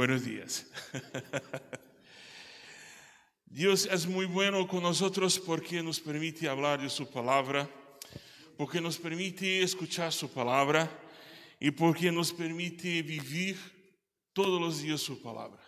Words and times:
Buenos 0.00 0.24
días. 0.24 0.66
Dios 3.44 3.86
es 3.92 4.06
muy 4.06 4.24
bueno 4.24 4.66
con 4.66 4.82
nosotros 4.82 5.38
porque 5.38 5.82
nos 5.82 6.00
permite 6.00 6.48
hablar 6.48 6.80
de 6.80 6.88
su 6.88 7.06
palabra, 7.10 7.68
porque 8.56 8.80
nos 8.80 8.96
permite 8.96 9.60
escuchar 9.60 10.10
su 10.10 10.30
palabra 10.30 10.90
y 11.60 11.70
porque 11.70 12.10
nos 12.10 12.32
permite 12.32 13.02
vivir 13.02 13.58
todos 14.32 14.58
los 14.58 14.80
días 14.80 15.02
su 15.02 15.20
palabra. 15.20 15.60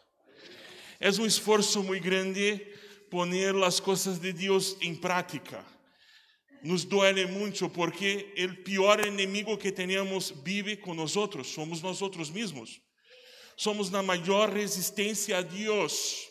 Es 0.98 1.18
un 1.18 1.26
esfuerzo 1.26 1.82
muy 1.82 2.00
grande 2.00 2.72
poner 3.10 3.54
las 3.54 3.82
cosas 3.82 4.18
de 4.22 4.32
Dios 4.32 4.78
en 4.80 4.98
práctica. 4.98 5.62
Nos 6.62 6.88
duele 6.88 7.26
mucho 7.26 7.70
porque 7.70 8.32
el 8.34 8.62
peor 8.62 9.06
enemigo 9.06 9.58
que 9.58 9.72
tenemos 9.72 10.42
vive 10.42 10.80
con 10.80 10.96
nosotros, 10.96 11.48
somos 11.48 11.82
nosotros 11.82 12.30
mismos. 12.30 12.80
Somos 13.56 13.90
la 13.90 14.02
mayor 14.02 14.52
resistencia 14.52 15.38
a 15.38 15.42
Dios. 15.42 16.28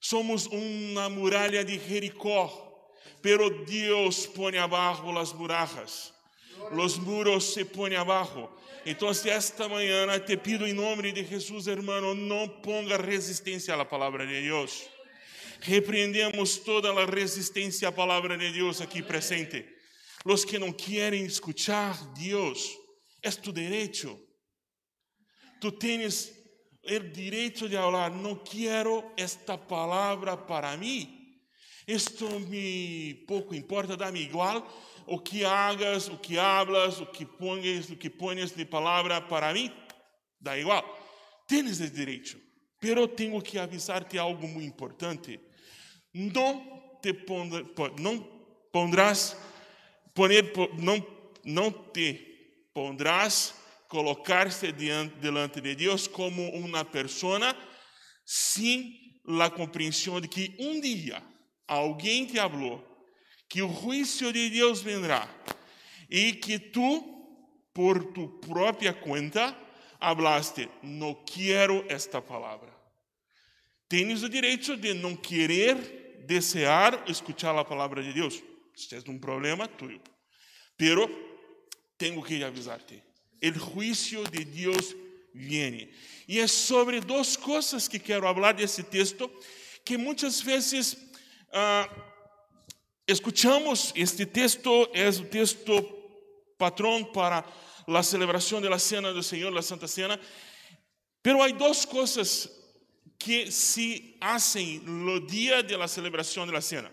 Somos 0.00 0.46
uma 0.46 1.08
muralha 1.08 1.64
de 1.64 1.78
Jericó, 1.78 2.92
pero 3.22 3.64
Deus 3.64 4.26
põe 4.26 4.58
abaixo 4.58 5.08
as 5.18 5.32
muralhas, 5.32 6.12
os 6.70 6.98
muros 6.98 7.54
se 7.54 7.64
põem 7.64 7.96
abaixo. 7.96 8.50
Então, 8.84 9.08
esta 9.08 9.66
manhã 9.66 10.06
te 10.20 10.36
pido 10.36 10.66
em 10.66 10.74
nome 10.74 11.10
de 11.10 11.24
Jesus, 11.24 11.66
hermano, 11.66 12.14
não 12.14 12.46
ponga 12.46 12.98
resistência 12.98 13.74
à 13.74 13.84
palavra 13.84 14.26
de 14.26 14.42
Deus. 14.42 14.82
Repreendemos 15.60 16.58
toda 16.58 16.90
a 16.90 17.06
resistência 17.06 17.88
à 17.88 17.92
palavra 17.92 18.36
de 18.36 18.52
Deus 18.52 18.82
aqui 18.82 19.02
presente. 19.02 19.64
Los 20.22 20.44
que 20.44 20.58
não 20.58 20.70
querem 20.70 21.24
escuchar 21.24 21.96
Deus, 22.12 22.76
é 23.22 23.30
tu 23.30 23.50
direito. 23.54 24.20
Tu 25.64 25.72
tens 25.72 26.30
el 26.82 27.10
derecho 27.10 27.66
de 27.66 27.78
hablar, 27.78 28.12
no 28.12 28.44
quiero 28.44 29.14
esta 29.16 29.56
palabra 29.56 30.46
para 30.46 30.76
mí. 30.76 31.40
Esto 31.86 32.38
me 32.38 33.24
poco 33.26 33.54
importa, 33.54 33.96
dá-me 33.96 34.20
igual 34.20 34.62
o 35.06 35.24
que 35.24 35.42
hagas, 35.46 36.10
o 36.10 36.20
que 36.20 36.38
hablas, 36.38 37.00
o 37.00 37.10
que 37.10 37.24
pongas, 37.24 37.88
o 37.88 37.96
que 37.96 38.10
pones 38.10 38.54
de 38.54 38.66
palavra 38.66 39.26
para 39.26 39.54
mim, 39.54 39.72
dá 40.38 40.58
igual. 40.58 40.84
Tienes 41.46 41.80
el 41.80 41.94
derecho, 41.94 42.38
pero 42.78 43.08
tengo 43.08 43.40
que 43.40 43.58
avisarte 43.58 44.18
algo 44.18 44.46
muy 44.46 44.64
importante. 44.66 45.40
No 46.12 46.98
te 47.00 47.14
pondrás, 47.14 47.64
não 47.98 48.28
não, 50.76 51.06
não 51.42 51.72
te 51.72 52.68
pondrás 52.74 53.63
colocar-se 53.94 54.72
delante 54.72 55.60
de 55.60 55.72
Deus 55.76 56.08
como 56.08 56.50
uma 56.50 56.84
pessoa 56.84 57.56
sem 58.26 59.20
a 59.40 59.48
compreensão 59.48 60.20
de 60.20 60.26
que 60.26 60.52
um 60.58 60.80
dia 60.80 61.22
alguém 61.68 62.26
te 62.26 62.34
falou 62.34 62.84
que 63.48 63.62
o 63.62 63.72
juízo 63.72 64.32
de 64.32 64.50
Deus 64.50 64.82
vendrá 64.82 65.32
e 66.10 66.32
que 66.32 66.58
tu, 66.58 67.04
por 67.72 68.12
tu 68.12 68.26
própria 68.40 68.92
conta, 68.92 69.56
hablaste, 70.00 70.68
não 70.82 71.14
quero 71.14 71.84
esta 71.88 72.20
palavra. 72.20 72.74
Tens 73.88 74.24
o 74.24 74.28
direito 74.28 74.76
de 74.76 74.92
não 74.92 75.14
querer, 75.14 76.24
desejar 76.26 77.08
escuchar 77.08 77.56
a 77.56 77.64
palavra 77.64 78.02
de 78.02 78.12
Deus. 78.12 78.42
Este 78.76 78.96
é 78.96 79.02
um 79.08 79.20
problema 79.20 79.68
tuyo. 79.68 80.00
Pero 80.76 81.08
tenho 81.96 82.20
que 82.24 82.42
avisar-te 82.42 83.13
el 83.44 83.58
juicio 83.58 84.24
de 84.24 84.42
Dios 84.42 84.96
viene. 85.34 85.90
E 86.26 86.40
é 86.40 86.46
sobre 86.46 87.00
duas 87.00 87.36
coisas 87.36 87.86
que 87.86 87.98
quero 87.98 88.22
falar 88.22 88.52
desse 88.52 88.82
texto, 88.82 89.30
que 89.84 89.98
muitas 89.98 90.40
vezes 90.40 90.96
ah, 91.52 91.88
escuchamos, 93.06 93.92
este 93.94 94.24
texto 94.24 94.88
é 94.94 95.08
o 95.10 95.26
texto 95.26 95.72
patrão 96.56 97.04
para 97.04 97.44
a 97.86 98.02
celebração 98.02 98.62
da 98.62 98.78
cena 98.78 99.12
do 99.12 99.22
Senhor, 99.22 99.54
a 99.56 99.60
Santa 99.60 99.86
Cena, 99.86 100.18
pero 101.22 101.42
há 101.42 101.48
duas 101.48 101.84
coisas 101.84 102.48
que 103.18 103.50
se 103.50 104.16
hacen 104.22 104.80
no 104.80 105.26
dia 105.26 105.62
da 105.62 105.86
celebração 105.86 106.46
da 106.46 106.62
cena. 106.62 106.90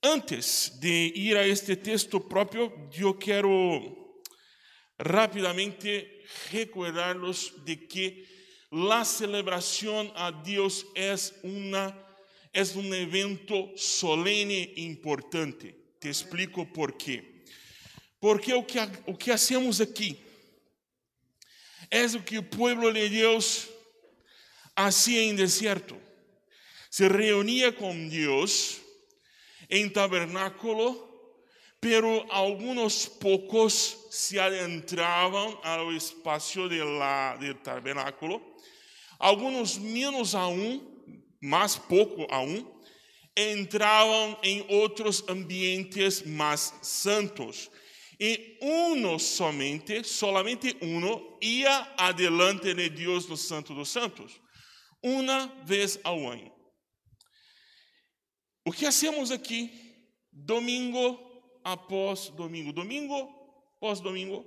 Antes 0.00 0.78
de 0.78 1.12
ir 1.16 1.36
a 1.36 1.46
este 1.46 1.74
texto 1.74 2.20
próprio, 2.20 2.72
eu 2.96 3.12
quero 3.12 4.05
rapidamente 4.98 6.24
recordarlos 6.50 7.64
de 7.64 7.86
que 7.86 8.24
la 8.70 9.04
celebración 9.04 10.12
a 10.16 10.32
Dios 10.32 10.86
es, 10.94 11.34
una, 11.42 11.96
es 12.52 12.74
un 12.74 12.92
evento 12.92 13.72
solene 13.76 14.72
importante. 14.76 15.76
Te 15.98 16.08
explico 16.08 16.70
por 16.72 16.96
qué. 16.96 17.44
Porque 18.18 18.54
o 18.54 18.66
que, 18.66 18.80
que 19.18 19.32
hacemos 19.32 19.80
aqui 19.80 20.18
é 21.90 22.04
o 22.06 22.22
que 22.22 22.38
o 22.38 22.42
povo 22.42 22.92
de 22.92 23.08
Deus 23.08 23.68
hacía 24.74 25.22
em 25.22 25.34
deserto. 25.34 25.96
Se 26.90 27.08
reunia 27.08 27.72
com 27.72 28.08
Deus 28.08 28.80
em 29.68 29.88
tabernáculo 29.88 31.05
pero 31.80 32.26
algunos 32.32 33.06
pocos 33.06 34.06
se 34.10 34.40
adentraban 34.40 35.56
al 35.62 35.94
espacio 35.94 36.68
de 36.68 36.78
la, 36.78 37.36
del 37.38 37.60
tabernáculo, 37.62 38.42
algunos 39.18 39.78
menos 39.78 40.34
aún, 40.34 40.82
más 41.40 41.78
poco 41.78 42.26
aún, 42.30 42.68
entraban 43.34 44.38
en 44.42 44.64
otros 44.70 45.24
ambientes 45.28 46.26
más 46.26 46.74
santos. 46.80 47.70
Y 48.18 48.56
uno 48.62 49.18
somente, 49.18 50.02
solamente 50.02 50.74
uno, 50.80 51.36
ia 51.40 51.94
adelante 51.98 52.74
de 52.74 52.88
Dios 52.88 53.28
no 53.28 53.36
Santo 53.36 53.74
dos 53.74 53.90
Santos, 53.90 54.40
uma 55.02 55.46
vez 55.66 56.00
ao 56.02 56.30
ano. 56.30 56.50
O 58.64 58.72
que 58.72 58.86
hacemos 58.86 59.30
aqui, 59.30 59.70
domingo 60.32 61.25
após 61.66 62.28
domingo, 62.28 62.72
domingo 62.72 63.28
após 63.76 63.98
domingo, 63.98 64.46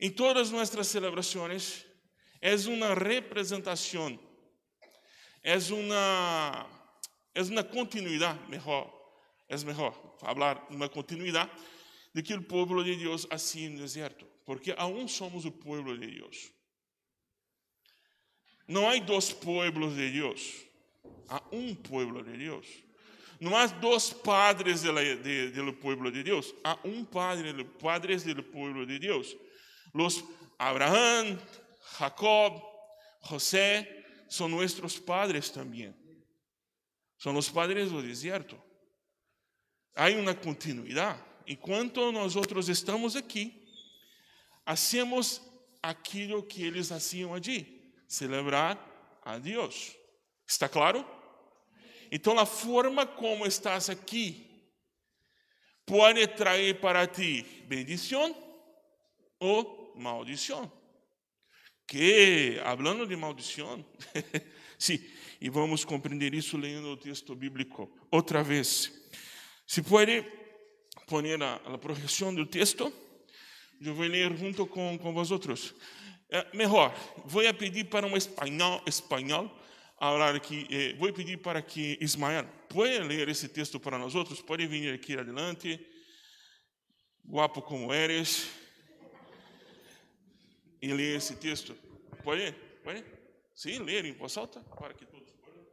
em 0.00 0.10
todas 0.10 0.50
nossas 0.50 0.88
celebrações, 0.88 1.86
é 2.40 2.56
uma 2.68 2.92
representação, 2.92 4.18
é 5.44 5.56
uma, 5.72 6.68
é 7.32 7.42
uma 7.42 7.62
continuidade, 7.62 8.50
melhor, 8.50 8.92
é 9.48 9.56
melhor 9.58 10.16
falar 10.18 10.66
uma 10.70 10.88
continuidade 10.88 11.52
de 12.12 12.20
que 12.20 12.34
o 12.34 12.42
povo 12.42 12.82
de 12.82 12.96
Deus 12.96 13.24
assim 13.30 13.68
no 13.68 13.78
deserto, 13.78 14.26
porque 14.44 14.74
aún 14.76 15.06
somos 15.06 15.44
o 15.44 15.52
povo 15.52 15.96
de 15.96 16.08
Deus. 16.08 16.50
Não 18.66 18.88
há 18.88 18.98
dois 18.98 19.32
povos 19.32 19.94
de 19.94 20.10
Deus, 20.10 20.66
há 21.28 21.40
um 21.52 21.76
povo 21.76 22.24
de 22.24 22.36
Deus. 22.36 22.85
Não 23.40 23.56
há 23.56 23.66
dois 23.66 24.12
padres 24.12 24.82
do 24.82 24.94
de, 24.94 25.50
de, 25.50 25.72
povo 25.72 26.10
de 26.10 26.22
Deus, 26.22 26.54
há 26.64 26.78
um 26.84 27.04
padre, 27.04 27.64
padres 27.64 28.22
do 28.22 28.42
povo 28.42 28.86
de 28.86 28.98
Deus. 28.98 29.36
Los 29.92 30.24
Abraham, 30.58 31.38
Jacob, 31.98 32.62
José 33.22 34.04
são 34.28 34.48
nossos 34.48 34.98
padres 34.98 35.50
também. 35.50 35.94
São 37.18 37.36
os 37.36 37.48
padres 37.48 37.90
do 37.90 38.02
deserto. 38.02 38.60
Há 39.94 40.08
uma 40.10 40.34
continuidade. 40.34 41.22
Enquanto 41.46 42.12
nós 42.12 42.34
estamos 42.68 43.16
aqui, 43.16 43.66
hacemos 44.64 45.40
aquilo 45.82 46.42
que 46.42 46.64
eles 46.64 46.88
faziam 46.88 47.32
ali, 47.32 47.94
celebrar 48.08 48.78
a 49.24 49.38
Deus. 49.38 49.96
Está 50.46 50.68
claro? 50.68 51.15
Então, 52.10 52.38
a 52.38 52.46
forma 52.46 53.06
como 53.06 53.46
estás 53.46 53.90
aqui 53.90 54.46
pode 55.84 56.26
trazer 56.28 56.80
para 56.80 57.06
ti 57.06 57.44
bendição 57.66 58.36
ou 59.38 59.94
maldição. 59.96 60.70
Que, 61.86 62.60
hablando 62.64 63.06
de 63.06 63.14
maldição, 63.14 63.84
sim, 64.76 64.98
e 65.40 65.48
vamos 65.48 65.84
compreender 65.84 66.34
isso 66.34 66.56
lendo 66.56 66.88
o 66.88 66.96
texto 66.96 67.34
bíblico 67.34 67.90
outra 68.10 68.42
vez. 68.42 68.92
Se 69.66 69.82
pode 69.82 70.24
pôr 71.06 71.24
a, 71.40 71.54
a 71.74 71.78
projeção 71.78 72.34
do 72.34 72.44
texto, 72.44 72.92
eu 73.80 73.94
vou 73.94 74.06
ler 74.06 74.36
junto 74.36 74.66
com, 74.66 74.98
com 74.98 75.12
vosotros. 75.12 75.74
É, 76.28 76.44
melhor, 76.56 76.92
vou 77.24 77.42
pedir 77.54 77.84
para 77.84 78.06
um 78.06 78.16
espanhol, 78.16 78.82
espanhol 78.86 79.48
hablar 79.96 80.34
aqui. 80.34 80.66
Eh, 80.70 80.94
vou 80.94 81.12
pedir 81.12 81.38
para 81.38 81.62
que 81.62 81.98
Ismael 82.00 82.46
pueda 82.68 83.04
ler 83.04 83.28
esse 83.28 83.48
texto 83.48 83.80
para 83.80 83.98
nós 83.98 84.14
outros. 84.14 84.42
Pode 84.42 84.66
vir 84.66 84.92
aqui 84.94 85.18
adelante. 85.18 85.80
Guapo 87.24 87.62
como 87.62 87.92
eres. 87.92 88.50
E 90.80 90.92
ler 90.92 91.16
esse 91.16 91.36
texto. 91.36 91.74
Pode? 92.22 92.52
¿Puede? 92.82 93.04
Sí, 93.54 93.78
leer 93.78 94.04
en 94.06 94.16
voz 94.18 94.36
alta 94.36 94.62
para 94.62 94.94
que 94.94 95.06
todos 95.06 95.32
puedan. 95.32 95.66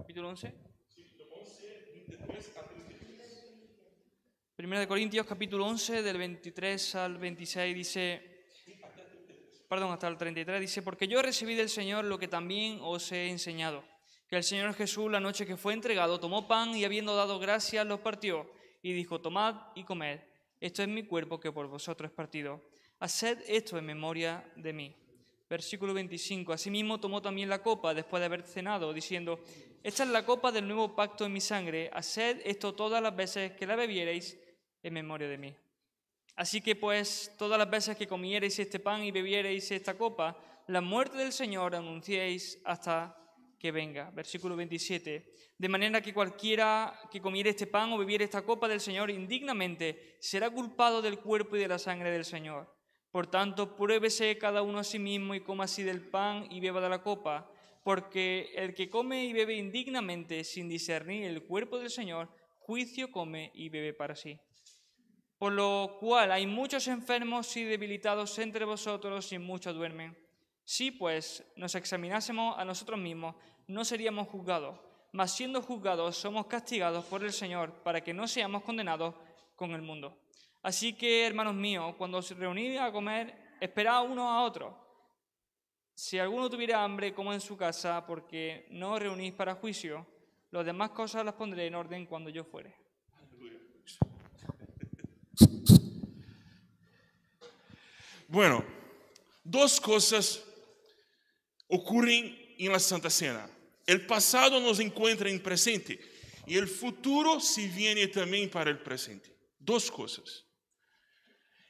Capítulo 0.00 0.30
11. 0.30 0.52
Primera 4.56 4.80
de 4.80 4.88
Corintios, 4.88 5.26
capítulo 5.26 5.66
11, 5.66 6.02
del 6.02 6.16
23 6.16 6.94
al 6.94 7.18
26, 7.18 7.74
dice, 7.74 8.33
perdón, 9.74 9.92
hasta 9.92 10.06
el 10.06 10.16
33, 10.16 10.60
dice, 10.60 10.82
porque 10.82 11.08
yo 11.08 11.20
recibí 11.20 11.56
del 11.56 11.68
Señor 11.68 12.04
lo 12.04 12.16
que 12.16 12.28
también 12.28 12.78
os 12.80 13.10
he 13.10 13.28
enseñado, 13.28 13.82
que 14.28 14.36
el 14.36 14.44
Señor 14.44 14.72
Jesús 14.74 15.10
la 15.10 15.18
noche 15.18 15.46
que 15.46 15.56
fue 15.56 15.72
entregado 15.72 16.20
tomó 16.20 16.46
pan 16.46 16.76
y 16.76 16.84
habiendo 16.84 17.16
dado 17.16 17.40
gracias 17.40 17.84
los 17.84 17.98
partió 17.98 18.48
y 18.82 18.92
dijo, 18.92 19.20
tomad 19.20 19.72
y 19.74 19.82
comed, 19.82 20.20
esto 20.60 20.82
es 20.82 20.88
mi 20.88 21.02
cuerpo 21.02 21.40
que 21.40 21.50
por 21.50 21.66
vosotros 21.66 22.08
es 22.08 22.14
partido, 22.14 22.62
haced 23.00 23.42
esto 23.48 23.76
en 23.76 23.86
memoria 23.86 24.48
de 24.54 24.72
mí. 24.72 24.96
Versículo 25.50 25.92
25, 25.92 26.52
asimismo 26.52 27.00
tomó 27.00 27.20
también 27.20 27.48
la 27.48 27.60
copa 27.60 27.94
después 27.94 28.20
de 28.20 28.26
haber 28.26 28.42
cenado, 28.44 28.92
diciendo, 28.92 29.40
esta 29.82 30.04
es 30.04 30.08
la 30.10 30.24
copa 30.24 30.52
del 30.52 30.68
nuevo 30.68 30.94
pacto 30.94 31.26
en 31.26 31.32
mi 31.32 31.40
sangre, 31.40 31.90
haced 31.92 32.42
esto 32.44 32.76
todas 32.76 33.02
las 33.02 33.16
veces 33.16 33.50
que 33.54 33.66
la 33.66 33.74
bebiereis 33.74 34.38
en 34.84 34.94
memoria 34.94 35.26
de 35.26 35.38
mí. 35.38 35.56
Así 36.36 36.60
que 36.60 36.74
pues 36.74 37.32
todas 37.38 37.58
las 37.58 37.70
veces 37.70 37.96
que 37.96 38.08
comiereis 38.08 38.58
este 38.58 38.80
pan 38.80 39.04
y 39.04 39.12
bebiereis 39.12 39.70
esta 39.70 39.96
copa, 39.96 40.36
la 40.66 40.80
muerte 40.80 41.16
del 41.16 41.32
Señor 41.32 41.74
anunciéis 41.74 42.60
hasta 42.64 43.16
que 43.58 43.70
venga. 43.70 44.10
Versículo 44.10 44.56
27. 44.56 45.32
De 45.56 45.68
manera 45.68 46.00
que 46.00 46.12
cualquiera 46.12 46.98
que 47.10 47.20
comiere 47.20 47.50
este 47.50 47.66
pan 47.66 47.92
o 47.92 47.98
bebiere 47.98 48.24
esta 48.24 48.42
copa 48.42 48.68
del 48.68 48.80
Señor 48.80 49.10
indignamente 49.10 50.16
será 50.20 50.50
culpado 50.50 51.00
del 51.00 51.20
cuerpo 51.20 51.56
y 51.56 51.60
de 51.60 51.68
la 51.68 51.78
sangre 51.78 52.10
del 52.10 52.24
Señor. 52.24 52.74
Por 53.12 53.28
tanto, 53.28 53.76
pruébese 53.76 54.36
cada 54.38 54.62
uno 54.62 54.80
a 54.80 54.84
sí 54.84 54.98
mismo 54.98 55.34
y 55.34 55.40
coma 55.40 55.64
así 55.64 55.84
del 55.84 56.02
pan 56.02 56.48
y 56.50 56.58
beba 56.58 56.80
de 56.80 56.88
la 56.88 57.02
copa, 57.02 57.48
porque 57.84 58.50
el 58.56 58.74
que 58.74 58.90
come 58.90 59.24
y 59.24 59.32
bebe 59.32 59.54
indignamente 59.54 60.42
sin 60.42 60.68
discernir 60.68 61.24
el 61.26 61.44
cuerpo 61.44 61.78
del 61.78 61.90
Señor, 61.90 62.28
juicio 62.58 63.12
come 63.12 63.52
y 63.54 63.68
bebe 63.68 63.94
para 63.94 64.16
sí. 64.16 64.40
Por 65.38 65.52
lo 65.52 65.96
cual 66.00 66.32
hay 66.32 66.46
muchos 66.46 66.88
enfermos 66.88 67.56
y 67.56 67.64
debilitados 67.64 68.38
entre 68.38 68.64
vosotros 68.64 69.32
y 69.32 69.38
muchos 69.38 69.74
duermen. 69.74 70.16
Si 70.64 70.90
pues 70.90 71.44
nos 71.56 71.74
examinásemos 71.74 72.56
a 72.58 72.64
nosotros 72.64 72.98
mismos, 72.98 73.34
no 73.66 73.84
seríamos 73.84 74.28
juzgados, 74.28 74.78
mas 75.12 75.34
siendo 75.34 75.60
juzgados 75.60 76.16
somos 76.16 76.46
castigados 76.46 77.04
por 77.04 77.22
el 77.22 77.32
Señor 77.32 77.72
para 77.82 78.02
que 78.02 78.14
no 78.14 78.26
seamos 78.26 78.62
condenados 78.62 79.14
con 79.56 79.72
el 79.72 79.82
mundo. 79.82 80.18
Así 80.62 80.94
que, 80.94 81.26
hermanos 81.26 81.54
míos, 81.54 81.94
cuando 81.98 82.18
os 82.18 82.30
reunís 82.30 82.80
a 82.80 82.90
comer, 82.90 83.56
esperad 83.60 84.04
uno 84.04 84.30
a 84.30 84.42
otro. 84.42 84.74
Si 85.94 86.18
alguno 86.18 86.48
tuviera 86.48 86.82
hambre, 86.82 87.12
como 87.12 87.32
en 87.32 87.40
su 87.40 87.56
casa, 87.56 88.04
porque 88.06 88.66
no 88.70 88.92
os 88.92 89.00
reunís 89.00 89.32
para 89.34 89.54
juicio, 89.54 90.06
las 90.50 90.64
demás 90.64 90.90
cosas 90.90 91.24
las 91.24 91.34
pondré 91.34 91.66
en 91.66 91.74
orden 91.74 92.06
cuando 92.06 92.30
yo 92.30 92.44
fuere. 92.44 92.83
Bueno, 98.34 98.64
dos 99.44 99.80
cosas 99.80 100.42
ocurren 101.68 102.36
en 102.58 102.72
la 102.72 102.80
Santa 102.80 103.08
Cena. 103.08 103.48
El 103.86 104.06
pasado 104.06 104.58
nos 104.58 104.80
encuentra 104.80 105.30
en 105.30 105.40
presente 105.40 106.00
y 106.44 106.56
el 106.56 106.66
futuro 106.66 107.38
se 107.38 107.68
viene 107.68 108.08
también 108.08 108.50
para 108.50 108.70
el 108.70 108.80
presente. 108.80 109.32
Dos 109.56 109.88
cosas. 109.88 110.44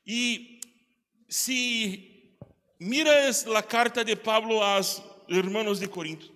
Y 0.07 0.59
si 1.29 2.35
miras 2.79 3.47
la 3.47 3.63
carta 3.63 4.03
de 4.03 4.17
Pablo 4.17 4.65
a 4.65 4.79
los 4.79 5.03
hermanos 5.29 5.79
de 5.79 5.91
Corinto, 5.91 6.33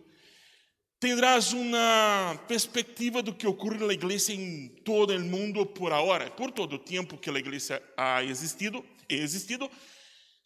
tendrás 0.98 1.54
una 1.54 2.38
perspectiva 2.46 3.22
de 3.22 3.30
lo 3.30 3.38
que 3.38 3.46
ocurre 3.46 3.76
en 3.76 3.86
la 3.86 3.94
iglesia 3.94 4.34
en 4.34 4.84
todo 4.84 5.10
el 5.10 5.24
mundo 5.24 5.72
por 5.72 5.90
ahora, 5.90 6.36
por 6.36 6.52
todo 6.52 6.74
el 6.74 6.84
tiempo 6.84 7.18
que 7.18 7.32
la 7.32 7.38
iglesia 7.38 7.82
ha 7.96 8.22
existido, 8.22 8.84
existido 9.08 9.70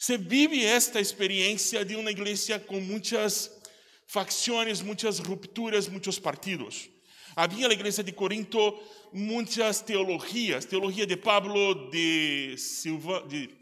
se 0.03 0.19
vive 0.19 0.65
esta 0.65 0.99
experiencia 0.99 1.85
de 1.85 1.95
una 1.95 2.11
iglesia 2.11 2.67
con 2.67 2.85
muchas 2.89 3.63
facciones, 4.05 4.83
muchas 4.83 5.21
rupturas, 5.21 5.89
muchos 5.89 6.19
partidos. 6.19 6.91
Había 7.37 7.67
en 7.67 7.69
la 7.69 7.75
iglesia 7.75 8.03
de 8.03 8.13
Corinto 8.13 8.83
muchas 9.13 9.87
teologías, 9.87 10.67
teología 10.67 11.07
de 11.07 11.17
Pablo, 11.17 11.89
de 11.89 12.57
Silva, 12.59 13.23
de, 13.29 13.57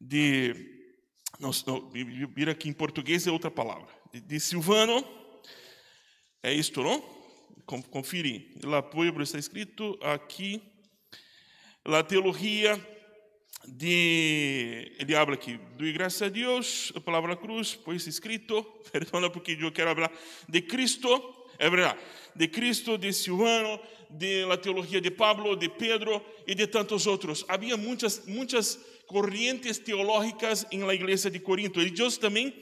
de 0.00 0.96
não, 1.38 1.52
vira 2.34 2.50
aqui 2.50 2.68
em 2.68 2.72
português 2.72 3.28
é 3.28 3.30
outra 3.30 3.48
palavra, 3.48 3.86
de, 4.12 4.20
de 4.20 4.40
Silvano, 4.40 5.04
é 6.42 6.52
isto, 6.52 6.82
não? 6.82 7.00
Confere, 7.64 8.52
o 8.64 8.74
apoio 8.74 9.22
está 9.22 9.38
escrito 9.38 9.96
aqui, 10.02 10.60
a 11.84 12.02
teologia 12.02 12.97
de, 13.76 14.92
ele 14.98 15.14
habla 15.14 15.34
aqui, 15.34 15.58
doy 15.76 15.92
graças 15.92 16.22
a 16.22 16.28
Deus, 16.28 16.92
a 16.94 17.00
palavra 17.00 17.36
cruz, 17.36 17.74
pois 17.74 18.06
escrito, 18.06 18.62
perdona 18.90 19.30
porque 19.30 19.56
eu 19.60 19.72
quero 19.72 19.94
falar 19.94 20.12
de 20.48 20.62
Cristo, 20.62 21.34
é 21.58 21.68
verdade, 21.68 21.98
de 22.34 22.48
Cristo, 22.48 22.96
de 22.96 23.12
Silvano, 23.12 23.80
de 24.10 24.44
la 24.46 24.56
teologia 24.56 25.00
de 25.00 25.10
Pablo, 25.10 25.56
de 25.56 25.68
Pedro 25.68 26.24
e 26.46 26.54
de 26.54 26.66
tantos 26.66 27.06
outros. 27.06 27.44
Havia 27.48 27.76
muitas, 27.76 28.26
muitas 28.26 28.78
corrientes 29.06 29.78
teológicas 29.78 30.66
em 30.70 30.84
la 30.84 30.94
igreja 30.94 31.30
de 31.30 31.38
Corinto. 31.40 31.80
E 31.80 31.90
Deus 31.90 32.16
também 32.16 32.54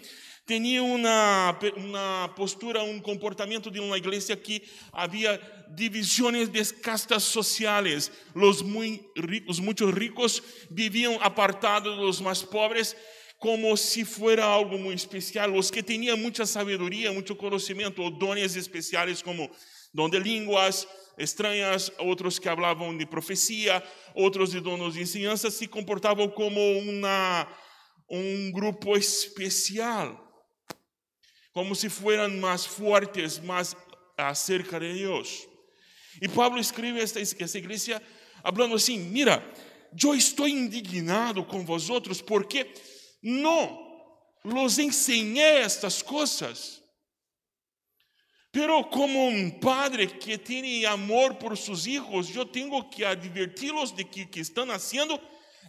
tinha 0.47 0.81
uma, 0.81 1.59
uma 1.77 2.29
postura, 2.37 2.83
um 2.85 3.01
comportamento 3.01 3.69
de 3.69 3.81
uma 3.81 3.99
igreja 3.99 4.37
que 4.37 4.63
havia 4.93 5.41
divisões 5.75 6.49
de 6.49 6.65
castas 6.75 7.25
sociais. 7.25 8.13
Os 8.33 8.63
muito 8.63 9.21
ricos, 9.21 9.59
muitos 9.59 9.93
ricos 9.93 10.41
viviam 10.71 11.19
apartados 11.21 11.97
dos 11.97 12.21
mais 12.21 12.43
pobres, 12.43 12.95
como 13.41 13.77
se 13.77 14.05
fosse 14.05 14.41
algo 14.41 14.79
muito 14.79 15.01
especial. 15.01 15.53
Os 15.53 15.69
que 15.69 15.83
tinham 15.83 16.17
muita 16.17 16.47
sabedoria, 16.47 17.13
muito 17.13 17.35
conhecimento, 17.35 18.01
ou 18.01 18.11
dones 18.11 18.55
especiais 18.55 19.21
como 19.21 19.51
dom 19.93 20.09
de 20.09 20.21
línguas 20.21 20.87
estranhas, 21.19 21.91
outros 21.99 22.39
que 22.39 22.49
falavam 22.49 22.97
de 22.97 23.05
profecia, 23.05 23.83
outros 24.15 24.53
de 24.53 24.61
donos 24.61 24.95
de 24.95 25.01
ensinança, 25.01 25.51
se 25.51 25.67
comportavam 25.67 26.29
como 26.29 26.61
uma, 26.79 27.49
um 28.09 28.53
grupo 28.53 28.97
especial 28.97 30.26
como 31.57 31.75
si 31.75 31.89
fueran 31.89 32.39
más 32.39 32.69
fuertes, 32.69 33.43
más 33.43 33.75
acerca 34.15 34.79
de 34.79 34.93
Dios. 34.93 35.49
Y 36.21 36.29
Pablo 36.29 36.61
escribe 36.61 37.01
a 37.01 37.05
esta, 37.05 37.19
esta 37.19 37.57
iglesia 37.57 38.03
hablando 38.43 38.77
así, 38.77 38.99
mira, 38.99 39.43
yo 39.91 40.13
estoy 40.13 40.51
indignado 40.51 41.49
con 41.49 41.65
vosotros 41.65 42.23
porque 42.23 42.75
no 43.23 44.29
los 44.45 44.79
enseñé 44.79 45.63
estas 45.63 46.05
cosas. 46.05 46.83
Pero 48.51 48.91
como 48.91 49.25
un 49.25 49.59
padre 49.59 50.19
que 50.19 50.37
tiene 50.37 50.87
amor 50.87 51.39
por 51.39 51.57
sus 51.57 51.87
hijos, 51.87 52.29
yo 52.29 52.47
tengo 52.47 52.91
que 52.91 53.07
advertirlos 53.07 53.97
de 53.97 54.07
que 54.07 54.29
que 54.29 54.41
están 54.41 54.71
haciendo 54.71 55.19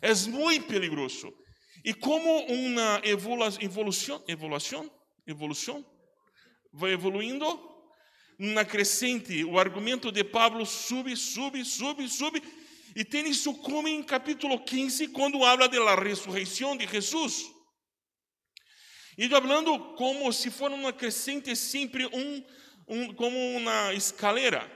es 0.02 0.28
muy 0.28 0.60
peligroso. 0.60 1.34
Y 1.82 1.94
como 1.94 2.42
una 2.42 3.00
evolución, 3.06 4.22
evolución 4.28 4.97
evolução, 5.28 5.86
vai 6.72 6.94
evoluindo 6.94 7.46
na 8.40 8.64
crescente. 8.64 9.44
O 9.44 9.60
argumento 9.60 10.12
de 10.12 10.24
Pablo 10.24 10.66
sube, 10.66 11.16
sube, 11.16 11.64
sube, 11.66 12.08
sube. 12.08 12.42
E 12.96 13.04
tem 13.04 13.30
isso 13.30 13.54
como 13.56 13.88
em 13.88 14.02
capítulo 14.02 14.60
15, 14.64 15.10
quando 15.10 15.44
habla 15.44 15.68
de 15.68 15.78
la 15.78 15.96
ressurreição 15.96 16.76
de 16.76 16.88
Jesus. 16.88 17.46
E 19.18 19.28
falando 19.30 19.78
como 19.96 20.32
se 20.32 20.50
fosse 20.50 20.76
uma 20.76 20.94
crescente 20.94 21.56
sempre 21.56 22.06
um, 22.08 22.44
um, 22.88 23.14
como 23.14 23.38
uma 23.58 23.94
escalera. 23.94 24.72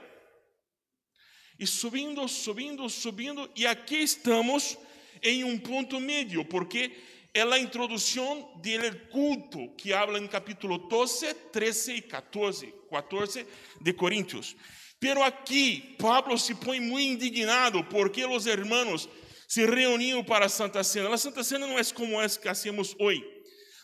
E 1.58 1.66
subindo, 1.66 2.26
subindo, 2.28 2.88
subindo, 2.88 3.50
e 3.54 3.66
aqui 3.66 3.96
estamos 3.96 4.76
em 5.22 5.44
um 5.44 5.58
ponto 5.58 6.00
médio, 6.00 6.44
porque 6.44 6.90
é 7.34 7.42
a 7.42 7.58
introdução 7.58 8.50
do 8.56 9.08
culto 9.10 9.68
que 9.76 9.92
habla 9.92 10.18
em 10.18 10.26
capítulo 10.26 10.76
12, 10.76 11.32
13 11.50 11.92
e 11.94 12.02
14, 12.02 12.74
14 12.90 13.46
de 13.80 13.92
Coríntios. 13.94 14.54
Pero 15.00 15.22
aqui 15.22 15.96
Pablo 15.98 16.36
se 16.36 16.54
põe 16.54 16.78
muito 16.78 17.24
indignado 17.24 17.82
porque 17.84 18.24
os 18.26 18.46
hermanos 18.46 19.08
se 19.48 19.64
reuniam 19.64 20.22
para 20.22 20.46
a 20.46 20.48
Santa 20.48 20.84
Cena. 20.84 21.12
A 21.12 21.18
Santa 21.18 21.42
Cena 21.42 21.66
não 21.66 21.78
é 21.78 21.84
como 21.84 22.20
essa 22.20 22.38
que 22.38 22.48
hacemos 22.48 22.94
hoje. 22.98 23.24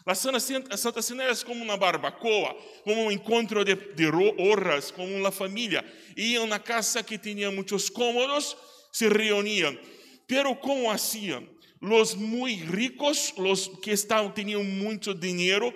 A 0.04 0.14
Santa 0.14 0.40
Cena, 0.40 0.76
Santa 0.76 1.02
Cena 1.02 1.24
é 1.24 1.34
como 1.36 1.62
uma 1.62 1.76
barbacoa, 1.76 2.54
como 2.84 3.04
um 3.04 3.10
encontro 3.10 3.64
de, 3.64 3.74
de 3.74 4.06
honras, 4.38 4.90
como 4.90 5.14
uma 5.14 5.30
família. 5.30 5.84
Iam 6.16 6.46
na 6.46 6.58
casa 6.58 7.02
que 7.02 7.18
tinha 7.18 7.50
muitos 7.50 7.90
cômodos, 7.90 8.56
se 8.92 9.08
reuniam. 9.08 9.78
Pero 10.26 10.54
como 10.56 10.90
hacían? 10.90 11.48
Los 11.80 12.14
muy 12.14 12.56
ricos, 12.56 13.34
los 13.36 13.68
que 13.80 13.92
estavam, 13.92 14.32
tinham 14.32 14.64
muito 14.64 15.14
dinheiro, 15.14 15.72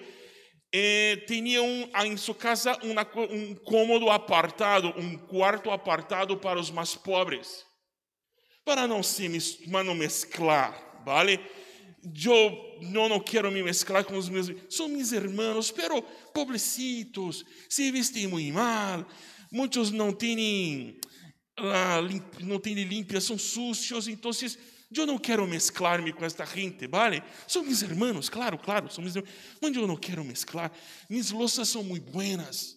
eh, 0.73 1.23
tinham 1.26 1.88
em 2.04 2.16
sua 2.16 2.35
casa 2.35 2.76
um 2.82 3.54
cômodo 3.56 4.11
apartado, 4.11 4.92
um 4.97 5.16
quarto 5.16 5.71
apartado 5.71 6.37
para 6.38 6.59
os 6.59 6.71
mais 6.71 6.94
pobres, 6.94 7.64
para 8.64 8.88
não 8.88 9.02
se 9.02 9.28
para 9.71 9.94
mesclar, 9.94 11.02
vale? 11.04 11.38
Eu 12.04 12.78
não, 12.80 13.09
não 13.09 13.21
quero 13.21 13.52
me 13.52 13.62
mesclar 13.62 14.04
com 14.04 14.16
os 14.16 14.28
meus, 14.28 14.50
são 14.68 14.88
meus 14.88 15.12
irmãos, 15.12 15.71
pero 15.71 16.02
pobrecitos, 16.32 17.44
se 17.68 17.92
vestem 17.92 18.26
muito 18.26 18.52
mal, 18.52 19.06
muitos 19.52 19.92
não 19.92 20.12
têm, 20.12 20.99
ah, 21.56 22.00
não 22.40 22.59
têm 22.59 22.75
limpia, 22.75 23.21
são 23.21 23.38
sucios, 23.38 24.09
então 24.09 24.32
eu 25.01 25.07
não 25.07 25.19
quero 25.19 25.47
mesclar-me 25.47 26.13
com 26.13 26.25
esta 26.25 26.45
gente, 26.45 26.87
vale? 26.87 27.23
São 27.47 27.63
meus 27.63 27.83
irmãos, 27.83 28.29
claro, 28.29 28.59
claro, 28.59 28.91
são 28.93 29.03
meus 29.03 29.17
irmãos, 29.17 29.33
mas 29.61 29.75
eu 29.77 29.87
não 29.87 29.97
quero 29.97 30.25
mesclar. 30.25 30.73
Minhas 31.09 31.31
louças 31.31 31.69
são 31.69 31.83
muito 31.83 32.11
buenas, 32.11 32.77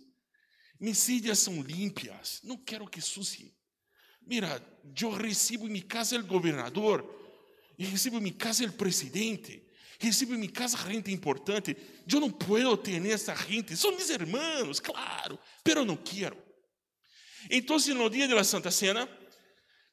minhas 0.80 0.98
silhas 0.98 1.40
são 1.40 1.62
limpias, 1.62 2.40
não 2.44 2.58
quero 2.58 2.88
que 2.88 3.02
sucie. 3.02 3.56
Mira, 4.26 4.62
eu 5.02 5.12
recebo 5.12 5.68
em 5.68 5.72
minha 5.72 5.84
casa 5.84 6.18
o 6.18 6.26
governador, 6.26 7.04
recebo 7.78 8.18
em 8.18 8.22
minha 8.22 8.34
casa 8.34 8.66
o 8.66 8.72
presidente, 8.74 9.64
recebo 10.00 10.34
em 10.34 10.38
minha 10.38 10.52
casa 10.52 10.78
gente 10.78 11.12
importante. 11.12 11.76
Eu 12.12 12.20
não 12.20 12.32
posso 12.32 12.78
ter 12.78 13.06
essa 13.06 13.36
gente, 13.36 13.76
são 13.76 13.92
meus 13.92 14.10
irmãos, 14.10 14.80
claro, 14.80 15.40
pero 15.64 15.86
não 15.86 15.96
quero. 15.96 16.38
Então, 17.50 17.78
no 17.78 18.10
dia 18.10 18.28
da 18.28 18.44
Santa 18.44 18.72
Cena, 18.72 19.08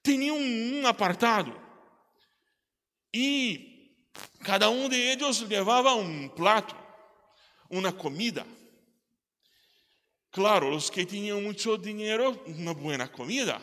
tinha 0.03 0.33
um 0.33 0.87
apartado 0.87 1.72
e 3.13 3.99
cada 4.43 4.71
um 4.71 4.89
de 4.89 4.97
eles 4.97 5.41
levava 5.41 5.95
um 5.95 6.29
prato, 6.29 6.77
uma 7.71 7.93
comida. 7.93 8.47
Claro, 10.31 10.75
os 10.75 10.89
que 10.89 11.05
tinham 11.05 11.43
muito 11.43 11.77
dinheiro, 11.77 12.41
uma 12.47 12.73
boa 12.73 13.07
comida. 13.09 13.61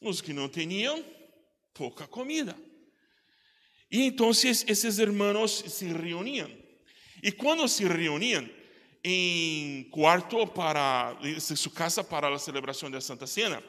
Os 0.00 0.20
que 0.20 0.32
não 0.32 0.48
tinham, 0.48 1.02
pouca 1.72 2.06
comida. 2.06 2.54
E 3.90 4.02
então 4.02 4.30
esses 4.30 4.98
irmãos 4.98 5.64
se 5.66 5.86
reuniam. 5.86 6.50
E 7.22 7.32
quando 7.32 7.66
se 7.68 7.84
reuniam 7.84 8.48
em 9.04 9.84
quarto 9.90 10.46
para 10.46 11.16
em 11.22 11.38
sua 11.40 11.72
casa 11.72 12.04
para 12.04 12.34
a 12.34 12.38
celebração 12.38 12.90
da 12.90 13.00
Santa 13.00 13.26
Cena, 13.26 13.62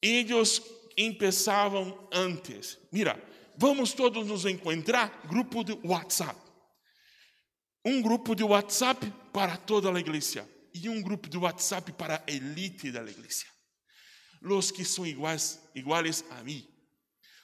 eles 0.00 0.62
empezavam 0.96 2.08
antes. 2.12 2.78
Mira, 2.90 3.20
vamos 3.56 3.92
todos 3.92 4.26
nos 4.26 4.44
encontrar, 4.44 5.22
grupo 5.28 5.64
de 5.64 5.72
WhatsApp. 5.84 6.38
Um 7.84 8.00
grupo 8.00 8.34
de 8.34 8.44
WhatsApp 8.44 9.12
para 9.32 9.56
toda 9.56 9.90
a 9.90 9.98
igreja 9.98 10.48
e 10.74 10.88
um 10.88 11.02
grupo 11.02 11.28
de 11.28 11.36
WhatsApp 11.36 11.92
para 11.92 12.22
a 12.26 12.30
elite 12.30 12.90
da 12.90 13.02
igreja. 13.02 13.46
Los 14.40 14.70
que 14.70 14.84
são 14.84 15.06
iguais, 15.06 15.60
iguais 15.74 16.24
a 16.30 16.42
mim, 16.42 16.66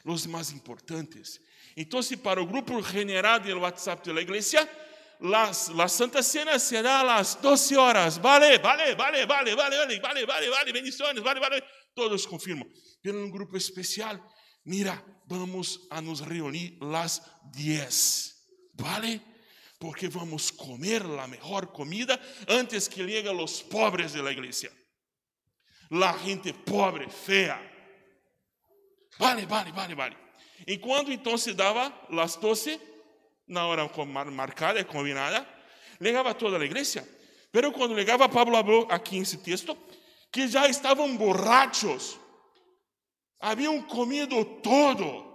los 0.05 0.27
mais 0.27 0.51
importantes. 0.51 1.41
Então, 1.77 2.01
para 2.23 2.43
o 2.43 2.47
grupo 2.47 2.83
general 2.83 3.41
do 3.41 3.59
WhatsApp 3.61 4.13
da 4.13 4.21
igreja, 4.21 4.69
las, 5.21 5.69
la 5.69 5.89
Santa 5.89 6.23
Cena 6.23 6.59
será 6.59 7.03
las 7.03 7.35
12 7.37 7.77
horas. 7.77 8.19
Vale, 8.19 8.59
vale, 8.59 8.95
vale, 8.95 9.27
vale, 9.27 9.55
vale, 9.55 9.77
vale, 9.77 10.01
vale, 10.01 10.27
vale, 10.27 10.51
vale, 10.51 10.73
bendições, 10.73 11.19
vale, 11.21 11.41
vale. 11.41 11.63
Todos 11.95 12.27
confirmam. 12.27 12.69
Pelo 13.03 13.25
um 13.25 13.31
grupo 13.31 13.57
especial, 13.57 14.19
mira, 14.65 15.03
vamos 15.29 15.87
a 15.91 16.01
nos 16.01 16.21
reunir 16.21 16.79
las 16.81 17.23
10. 17.53 18.35
¿Vale? 18.75 19.21
Porque 19.79 20.09
vamos 20.09 20.51
comer 20.51 21.05
la 21.05 21.27
mejor 21.27 21.73
comida 21.73 22.19
antes 22.49 22.89
que 22.89 23.05
lleguen 23.05 23.37
los 23.37 23.63
pobres 23.63 24.13
de 24.13 24.23
la 24.23 24.33
iglesia. 24.33 24.71
La 25.91 26.13
gente 26.15 26.53
pobre, 26.53 27.09
fea. 27.09 27.61
Vale, 29.19 29.47
vale, 29.47 29.73
vale, 29.73 29.95
vale. 29.95 30.17
Enquanto 30.67 31.13
então 31.13 31.39
se 31.39 31.55
dava 31.55 31.93
las 32.11 32.37
12, 32.37 32.81
na 33.47 33.67
hora 33.67 33.89
marcada, 34.31 34.85
combinada, 34.85 35.47
ligava 36.01 36.35
toda 36.35 36.59
a 36.59 36.65
igreja. 36.65 37.07
Pero 37.51 37.73
quando 37.73 37.95
ligava, 37.95 38.29
Pablo 38.29 38.57
falou 38.57 38.87
aqui 38.91 39.19
nesse 39.19 39.39
texto 39.39 39.77
que 40.31 40.49
já 40.49 40.69
estavam 40.69 41.17
borrachos 41.17 42.19
habían 43.39 43.83
comido 43.83 44.47
todo. 44.63 45.29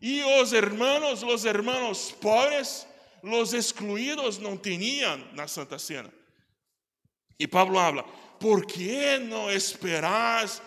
Y 0.00 0.20
los 0.20 0.52
hermanos, 0.52 1.22
los 1.22 1.44
hermanos 1.44 2.16
pobres, 2.20 2.86
los 3.22 3.52
excluidos 3.52 4.40
no 4.40 4.58
tenían 4.58 5.30
la 5.36 5.46
Santa 5.46 5.78
Cena. 5.78 6.10
Y 7.36 7.46
Pablo 7.46 7.78
habla, 7.78 8.04
¿por 8.38 8.66
qué 8.66 9.18
no 9.20 9.50
esperáis 9.50 10.62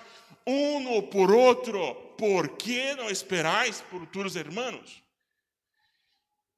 uno 0.46 1.10
por 1.10 1.36
otro? 1.36 2.16
¿Por 2.18 2.58
qué 2.58 2.94
no 2.96 3.10
esperáis 3.10 3.84
por 3.90 4.10
tus 4.12 4.36
hermanos? 4.36 5.04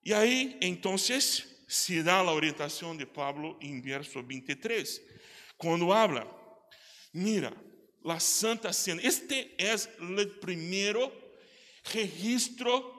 Y 0.02 0.14
ahí 0.14 0.58
entonces 0.62 1.64
se 1.68 2.04
da 2.04 2.24
la 2.24 2.32
orientación 2.32 2.98
de 2.98 3.08
Pablo 3.08 3.58
en 3.60 3.82
verso 3.82 4.22
23, 4.24 5.02
cuando 5.58 5.94
habla, 5.94 6.28
mira, 7.12 7.52
la 8.06 8.20
Santa 8.20 8.72
Cena. 8.72 9.02
Este 9.04 9.52
é 9.58 9.74
o 9.74 10.28
primeiro 10.40 11.12
registro 11.92 12.94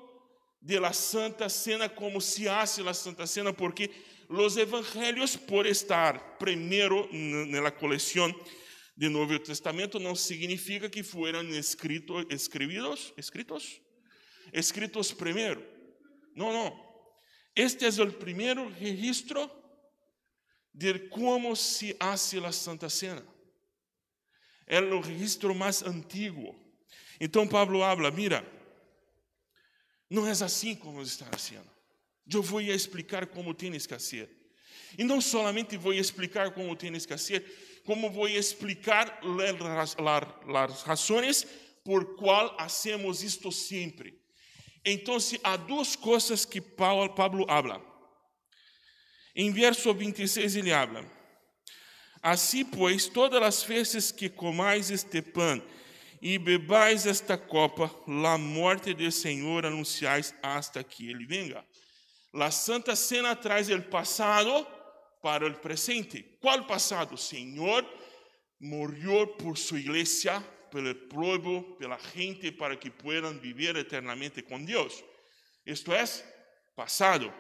de 0.61 0.81
la 0.81 0.93
Santa 0.93 1.49
Cena, 1.49 1.89
como 1.89 2.21
se 2.21 2.49
hace 2.49 2.83
la 2.83 2.93
Santa 2.93 3.25
Cena, 3.27 3.53
porque 3.53 3.89
los 4.29 4.57
evangelios, 4.57 5.37
por 5.37 5.65
estar 5.65 6.39
primeiro 6.39 7.09
na 7.13 7.71
coleção 7.71 8.35
do 8.97 9.09
Novo 9.09 9.39
Testamento, 9.39 10.01
não 10.01 10.17
significa 10.17 10.91
que 10.91 11.05
fueran 11.05 11.49
escritos, 11.57 12.27
escritos, 12.29 13.15
escritos, 13.17 13.81
escritos 14.53 15.13
primeiro. 15.13 15.65
Não, 16.35 16.53
não. 16.53 16.85
Este 17.55 17.87
é 17.87 18.03
o 18.03 18.13
primeiro 18.13 18.69
registro 18.71 19.49
de 20.75 20.99
como 21.11 21.55
se 21.55 21.97
hace 22.01 22.41
la 22.41 22.51
Santa 22.51 22.91
Cena 22.91 23.36
é 24.67 24.81
o 24.81 25.01
registro 25.01 25.55
mais 25.55 25.83
antigo. 25.83 26.55
Então 27.21 27.47
Pablo 27.47 27.83
habla, 27.83 28.11
mira, 28.11 28.47
não 30.11 30.27
é 30.27 30.31
assim 30.31 30.75
como 30.75 31.03
está 31.03 31.27
fazendo. 31.27 31.71
Eu 32.31 32.43
vou 32.43 32.61
explicar 32.61 33.27
como 33.27 33.55
tens 33.55 33.87
que 33.87 33.95
fazer. 33.95 34.29
E 34.99 35.05
não 35.05 35.21
solamente 35.21 35.77
vou 35.77 35.93
explicar 35.93 36.53
como 36.53 36.75
tens 36.75 37.07
que 37.07 37.13
fazer, 37.13 37.83
como 37.85 38.11
vou 38.11 38.29
explicar 38.29 39.21
as 40.61 40.83
razões 40.83 41.47
por 41.85 42.17
qual 42.17 42.55
hacemos 42.59 43.23
isto 43.23 43.53
sempre. 43.53 44.21
Então, 44.85 45.19
há 45.43 45.57
duas 45.57 45.97
coisas 45.97 46.45
que 46.45 46.61
Pablo 46.61 47.47
habla. 47.49 47.85
Em 49.35 49.53
verso 49.53 49.93
26 49.93 50.57
ele 50.57 50.73
habla: 50.73 51.05
Assim, 52.23 52.65
pois, 52.65 53.07
todas 53.09 53.43
as 53.43 53.63
vezes 53.63 54.11
que 54.11 54.29
comais 54.29 54.91
este 54.91 55.23
pão 55.23 55.63
e 56.21 56.39
bebais 56.39 57.07
esta 57.07 57.37
copa, 57.37 57.95
a 58.07 58.39
morte 58.39 58.95
do 58.95 59.11
Senhor 59.13 59.65
anunciais 59.65 60.35
hasta 60.43 60.83
que 60.83 61.09
Ele 61.09 61.27
venga. 61.27 61.65
A 62.35 62.51
Santa 62.51 62.97
Cena 62.97 63.35
traz 63.35 63.69
o 63.71 63.83
passado 63.83 64.67
para 65.23 65.47
o 65.47 65.55
presente. 65.55 66.23
Qual 66.41 66.65
passado? 66.65 67.17
Senhor 67.17 67.85
morreu 68.61 69.27
por 69.27 69.57
sua 69.57 69.79
igreja, 69.79 70.41
pelo 70.71 70.95
povo, 70.95 71.77
pela 71.79 71.99
gente, 72.15 72.51
para 72.53 72.77
que 72.77 72.91
puedan 72.91 73.39
viver 73.39 73.77
eternamente 73.77 74.43
com 74.43 74.63
Deus. 74.65 75.03
Isto 75.65 75.93
é 75.93 76.05
passado. 76.75 77.33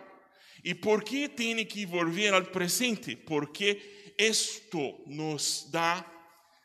E 0.64 0.74
por 0.74 1.04
que 1.04 1.28
tem 1.28 1.64
que 1.64 1.84
volver 1.84 2.32
ao 2.32 2.42
presente? 2.42 3.14
Porque 3.14 4.05
esto 4.18 5.02
nos 5.06 5.68
dá 5.70 6.04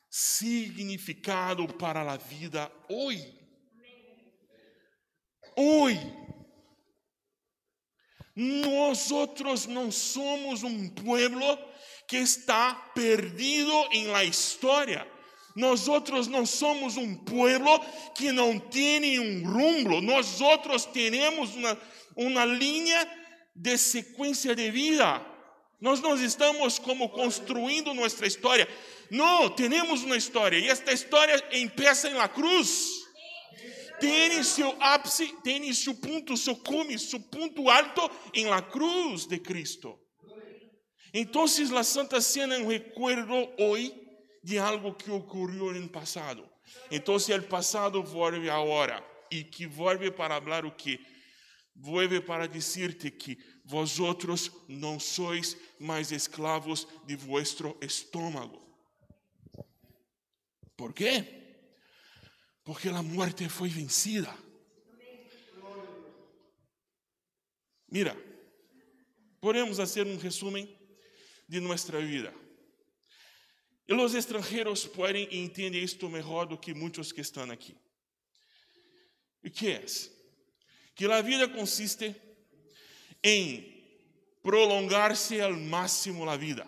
significado 0.09 1.67
para 1.75 2.01
a 2.01 2.17
vida 2.17 2.71
hoje. 2.89 3.39
Hoje. 5.55 6.21
Nós 8.35 9.11
outros 9.11 9.65
não 9.65 9.91
somos 9.91 10.63
um 10.63 10.89
pueblo 10.89 11.57
que 12.07 12.17
está 12.17 12.73
perdido 12.93 13.71
em 13.91 14.07
la 14.07 14.23
história. 14.23 15.07
Nós 15.55 15.87
outros 15.87 16.27
não 16.27 16.45
somos 16.45 16.97
um 16.97 17.15
pueblo 17.15 17.79
que 18.15 18.31
não 18.31 18.57
tem 18.57 19.19
um 19.19 19.49
rumbo. 19.49 20.01
Nós 20.01 20.39
outros 20.39 20.85
temos 20.85 21.55
uma, 21.55 21.77
uma 22.15 22.45
linha 22.45 23.07
de 23.55 23.77
sequência 23.77 24.55
de 24.55 24.71
vida. 24.71 25.30
Nós 25.81 25.99
não 25.99 26.13
estamos 26.13 26.77
como 26.77 27.09
construindo 27.09 27.91
nossa 27.93 28.27
história. 28.27 28.67
Não, 29.09 29.49
temos 29.49 30.03
uma 30.03 30.15
história 30.15 30.57
e 30.59 30.69
esta 30.69 30.93
história 30.93 31.43
empieza 31.51 32.07
em 32.07 32.13
la 32.13 32.29
cruz. 32.29 33.01
tem 33.99 34.43
seu 34.43 34.75
ápice, 34.79 35.35
tem 35.43 35.73
seu 35.73 35.95
ponto, 35.95 36.37
seu 36.37 36.55
cume, 36.55 36.97
seu 36.99 37.19
ponto 37.19 37.67
alto 37.67 38.09
em 38.33 38.45
la 38.45 38.61
cruz 38.61 39.25
de 39.25 39.39
Cristo. 39.39 39.99
Então, 41.13 41.43
a 41.43 41.83
Santa 41.83 42.21
Cena 42.21 42.55
é 42.55 42.59
um 42.59 42.67
recuerdo 42.67 43.33
hoje 43.59 43.93
de 44.43 44.57
algo 44.57 44.93
que 44.93 45.11
ocorreu 45.11 45.73
no 45.73 45.89
passado. 45.89 46.47
Então, 46.89 47.15
o 47.15 47.43
passado 47.43 48.01
volve 48.03 48.49
agora 48.49 49.03
e 49.29 49.43
que 49.43 49.65
volve 49.65 50.11
para 50.11 50.39
falar 50.41 50.65
o 50.65 50.71
que? 50.71 50.99
Volve 51.75 52.21
para 52.21 52.47
dizer-te 52.47 53.11
que 53.11 53.37
vosotros 53.71 54.51
não 54.67 54.99
sois 54.99 55.55
mais 55.79 56.11
escravos 56.11 56.85
de 57.05 57.15
vuestro 57.15 57.77
estômago. 57.81 58.61
¿Por 60.75 60.93
quê? 60.93 61.25
Porque 62.65 62.89
a 62.89 63.01
morte 63.01 63.47
foi 63.47 63.69
vencida. 63.69 64.37
Mira, 67.87 68.13
podemos 69.39 69.77
fazer 69.77 70.05
um 70.05 70.17
resumo 70.17 70.67
de 71.47 71.59
nossa 71.61 71.97
vida. 72.01 72.33
E 73.87 73.93
os 73.93 74.13
estrangeiros 74.13 74.85
podem 74.85 75.29
entender 75.31 75.81
isto 75.81 76.09
melhor 76.09 76.45
do 76.45 76.57
que 76.57 76.73
muitos 76.73 77.13
que 77.13 77.21
estão 77.21 77.49
aqui. 77.49 77.77
E 79.41 79.49
que 79.49 79.69
é? 79.69 79.85
Que 80.93 81.05
a 81.05 81.21
vida 81.21 81.47
consiste 81.47 82.30
em 83.23 83.71
prolongar-se 84.41 85.39
ao 85.39 85.53
máximo 85.53 86.27
a 86.29 86.35
vida. 86.35 86.67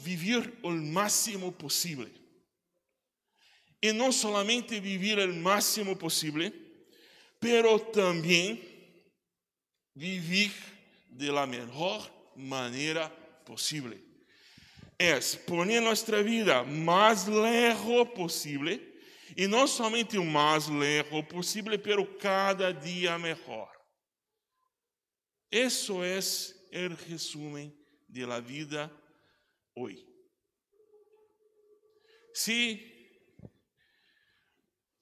Viver 0.00 0.52
o 0.62 0.70
máximo 0.70 1.52
possível. 1.52 2.10
E 3.80 3.92
não 3.92 4.10
somente 4.10 4.80
viver 4.80 5.28
o 5.28 5.34
máximo 5.34 5.96
possível, 5.96 6.52
pero 7.38 7.78
também 7.78 8.60
viver 9.94 10.52
de 11.10 11.30
la 11.30 11.46
melhor 11.46 12.10
maneira 12.36 13.08
possível. 13.44 13.96
É 14.98 15.20
poner 15.46 15.80
nossa 15.80 16.22
vida 16.22 16.64
mais 16.64 17.26
lejos 17.26 18.08
possível 18.14 18.87
e 19.38 19.46
não 19.46 19.68
somente 19.68 20.18
o 20.18 20.24
mais 20.24 20.66
lejos 20.66 21.24
possível, 21.26 21.78
pero 21.78 22.04
cada 22.18 22.72
dia 22.72 23.16
melhor. 23.20 23.70
Isso 25.48 26.02
é 26.02 26.18
o 26.88 26.94
resumo 27.08 27.72
de 28.08 28.26
la 28.26 28.40
vida 28.40 28.92
hoje. 29.76 30.04
Se 32.34 32.84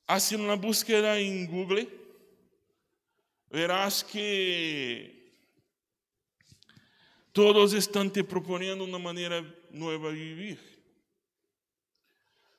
haces 0.06 0.38
uma 0.38 0.56
búsqueda 0.56 1.18
em 1.18 1.46
Google, 1.46 1.90
verás 3.50 4.02
que 4.02 5.16
Todos 7.32 7.74
estão 7.74 8.08
te 8.08 8.22
propondo 8.22 8.82
uma 8.82 8.98
maneira 8.98 9.44
nova 9.70 10.10
de 10.10 10.34
viver. 10.34 10.58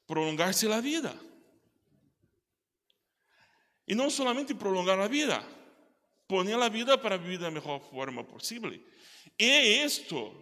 Prolongar-se 0.05 0.71
a 0.71 0.79
vida. 0.79 1.26
E 3.87 3.95
não 3.95 4.09
somente 4.09 4.53
prolongar 4.53 4.99
a 4.99 5.07
vida, 5.07 5.41
poner 6.27 6.59
a 6.61 6.67
vida 6.67 6.97
para 6.97 7.17
viver 7.17 7.39
da 7.39 7.51
melhor 7.51 7.79
forma 7.79 8.23
possível. 8.23 8.77
E 9.39 9.83
isto 9.83 10.35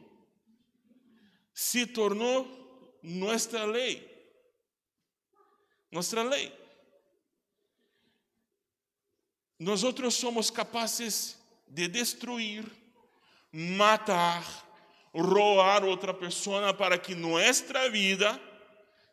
se 1.54 1.86
tornou 1.86 3.00
nossa 3.04 3.64
lei. 3.66 4.12
Nossa 5.92 6.24
lei. 6.24 6.52
Nós 9.60 9.82
somos 10.12 10.50
capazes 10.50 11.38
de 11.68 11.88
destruir 11.88 12.66
matar, 13.52 14.44
roar 15.14 15.86
outra 15.86 16.14
pessoa 16.14 16.74
para 16.74 16.98
que 16.98 17.16
nossa 17.16 17.90
vida 17.90 18.40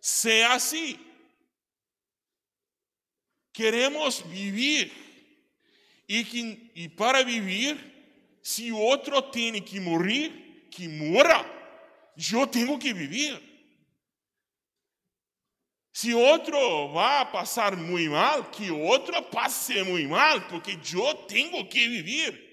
seja 0.00 0.54
assim. 0.54 1.11
Queremos 3.52 4.20
viver 4.20 4.90
e, 6.08 6.24
que, 6.24 6.70
e 6.74 6.88
para 6.88 7.22
viver, 7.22 7.76
se 8.42 8.72
outro 8.72 9.20
tem 9.22 9.60
que 9.62 9.78
morrer, 9.78 10.68
que 10.70 10.88
morra. 10.88 11.44
Eu 12.32 12.46
tenho 12.46 12.78
que 12.78 12.92
viver. 12.92 13.40
Se 15.92 16.14
outro 16.14 16.88
vai 16.92 17.30
passar 17.30 17.76
muito 17.76 18.10
mal, 18.10 18.44
que 18.44 18.70
outro 18.70 19.22
passe 19.24 19.82
muito 19.82 20.08
mal, 20.08 20.40
porque 20.48 20.78
eu 20.94 21.14
tenho 21.26 21.66
que 21.68 21.86
viver 21.88 22.52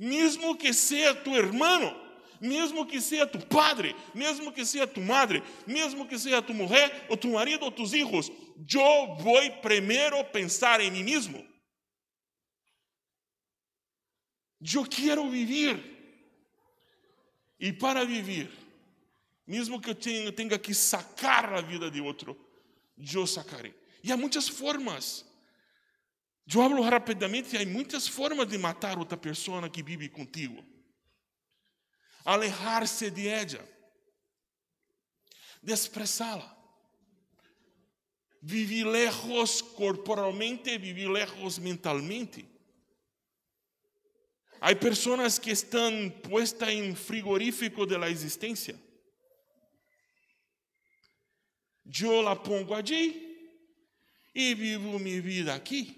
mesmo 0.00 0.56
que 0.56 0.72
seja 0.72 1.14
tu 1.14 1.36
irmão, 1.36 2.09
mesmo 2.40 2.86
que 2.86 3.00
seja 3.00 3.26
tu 3.26 3.38
padre, 3.46 3.94
mesmo 4.14 4.50
que 4.52 4.64
seja 4.64 4.86
tu 4.86 5.00
madre, 5.00 5.42
mesmo 5.66 6.06
que 6.06 6.18
seja 6.18 6.40
tu 6.40 6.54
mulher, 6.54 7.06
ou 7.08 7.16
tu 7.16 7.28
marido, 7.28 7.64
ou 7.64 7.70
tus 7.70 7.92
hijos, 7.92 8.30
eu 8.72 9.16
vou 9.16 9.50
primeiro 9.60 10.24
pensar 10.24 10.80
em 10.80 10.90
mim 10.90 11.04
mesmo. 11.04 11.46
Eu 14.74 14.84
quero 14.84 15.28
viver. 15.28 15.98
E 17.58 17.72
para 17.72 18.04
viver, 18.04 18.50
mesmo 19.46 19.80
que 19.80 19.90
eu 19.90 19.94
tenha, 19.94 20.32
tenha 20.32 20.58
que 20.58 20.72
sacar 20.72 21.52
a 21.52 21.60
vida 21.60 21.90
de 21.90 22.00
outro, 22.00 22.38
eu 22.96 23.26
sacarei. 23.26 23.74
E 24.02 24.10
há 24.10 24.16
muitas 24.16 24.48
formas. 24.48 25.26
Eu 26.52 26.62
hablo 26.62 26.82
rapidamente, 26.82 27.56
há 27.56 27.66
muitas 27.66 28.08
formas 28.08 28.48
de 28.48 28.56
matar 28.56 28.98
outra 28.98 29.16
pessoa 29.16 29.68
que 29.68 29.82
vive 29.82 30.08
contigo. 30.08 30.64
Alejar-se 32.24 33.10
de 33.10 33.28
ela, 33.28 33.68
desprezá-la, 35.62 36.56
viver 38.42 38.84
lejos 38.84 39.62
corporalmente, 39.62 40.78
viver 40.78 41.08
lejos 41.08 41.58
mentalmente. 41.58 42.48
Há 44.60 44.74
pessoas 44.74 45.38
que 45.38 45.50
estão 45.50 46.10
puestas 46.22 46.68
em 46.68 46.94
frigorífico 46.94 47.86
da 47.86 48.10
existência. 48.10 48.78
Eu 51.98 52.20
la 52.20 52.36
pongo 52.36 52.74
allí 52.74 53.30
e 54.34 54.54
vivo 54.54 54.98
minha 54.98 55.20
vida 55.20 55.54
aqui. 55.54 55.96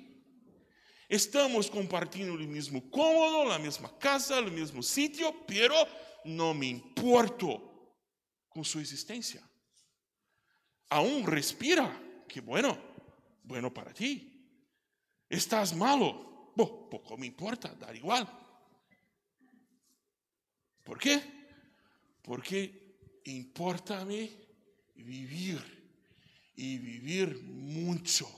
Estamos 1.10 1.68
compartilhando 1.68 2.42
o 2.42 2.48
mesmo 2.48 2.80
cômodo, 2.82 3.50
a 3.52 3.58
mesma 3.58 3.88
casa, 3.88 4.40
o 4.40 4.50
mesmo 4.50 4.82
sítio, 4.82 5.30
pero 5.46 5.74
não 6.24 6.54
me 6.54 6.68
importo 6.68 7.60
com 8.48 8.62
sua 8.62 8.82
existência. 8.82 9.42
Aún 10.90 11.24
respira, 11.24 11.88
que 12.28 12.40
bueno, 12.40 12.78
bueno 13.42 13.72
para 13.72 13.92
ti. 13.92 14.28
Estás 15.28 15.72
malo, 15.72 16.32
Bo, 16.54 16.90
pouco 16.90 17.16
me 17.16 17.26
importa, 17.26 17.74
dá 17.74 17.94
igual. 17.94 18.28
¿Por 20.84 20.98
quê? 20.98 21.22
Porque 22.22 23.20
importa-me 23.24 24.30
vivir 24.94 25.60
e 26.56 26.76
vivir 26.76 27.42
muito. 27.42 28.28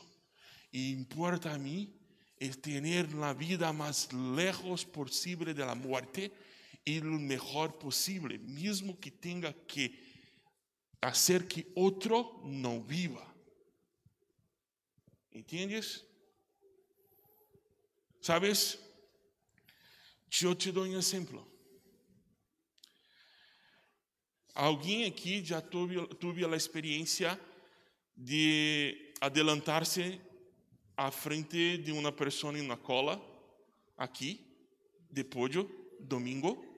E 0.72 0.90
importa 0.90 1.52
a 1.52 1.58
mim 1.58 1.92
es 2.38 2.60
tener 2.60 3.12
la 3.14 3.32
vida 3.32 3.72
más 3.72 4.12
lejos 4.12 4.84
posible 4.84 5.54
de 5.54 5.64
la 5.64 5.74
muerte 5.74 6.32
y 6.84 7.00
lo 7.00 7.18
mejor 7.18 7.78
posible, 7.78 8.38
mismo 8.38 8.98
que 9.00 9.10
tenga 9.10 9.52
que 9.66 9.98
hacer 11.00 11.46
que 11.48 11.66
otro 11.74 12.40
no 12.44 12.82
viva. 12.82 13.34
¿Entiendes? 15.30 16.04
¿Sabes? 18.20 18.78
Yo 20.30 20.56
te 20.56 20.72
doy 20.72 20.90
un 20.90 20.98
ejemplo. 20.98 21.46
Alguém 24.54 25.04
aqui 25.04 25.44
já 25.44 25.60
teve, 25.60 26.06
teve 26.14 26.44
a 26.44 26.56
experiência 26.56 27.40
de 28.16 29.12
adelantar-se 29.20 30.20
à 30.96 31.10
frente 31.10 31.76
de 31.78 31.90
uma 31.90 32.12
pessoa 32.12 32.52
na 32.52 32.76
cola, 32.76 33.20
aqui, 33.96 34.40
de 35.10 35.24
pódio, 35.24 35.68
domingo. 35.98 36.73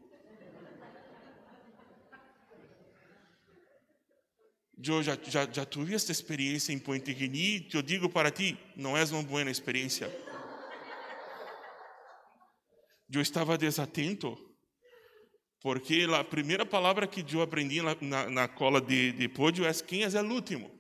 Eu 4.85 5.03
já, 5.03 5.17
já, 5.23 5.51
já 5.51 5.65
tive 5.65 5.95
esta 5.95 6.13
experiência 6.13 6.73
em 6.73 6.79
Puente 6.79 7.13
Guiní, 7.15 7.67
eu 7.73 7.81
digo 7.81 8.11
para 8.11 8.31
ti, 8.31 8.59
não 8.77 8.97
é 8.97 9.03
uma 9.05 9.23
boa 9.23 9.51
experiência. 9.51 10.15
Eu 13.11 13.23
estava 13.23 13.57
desatento, 13.57 14.37
porque 15.63 16.07
a 16.13 16.23
primeira 16.23 16.67
palavra 16.67 17.07
que 17.07 17.25
eu 17.35 17.41
aprendi 17.41 17.81
na, 17.81 17.97
na, 18.01 18.31
na 18.31 18.49
cola 18.49 18.81
de, 18.81 19.13
de 19.13 19.29
pódio 19.29 19.65
é 19.65 19.73
quem 19.73 20.03
é 20.03 20.09
o 20.09 20.33
último. 20.33 20.71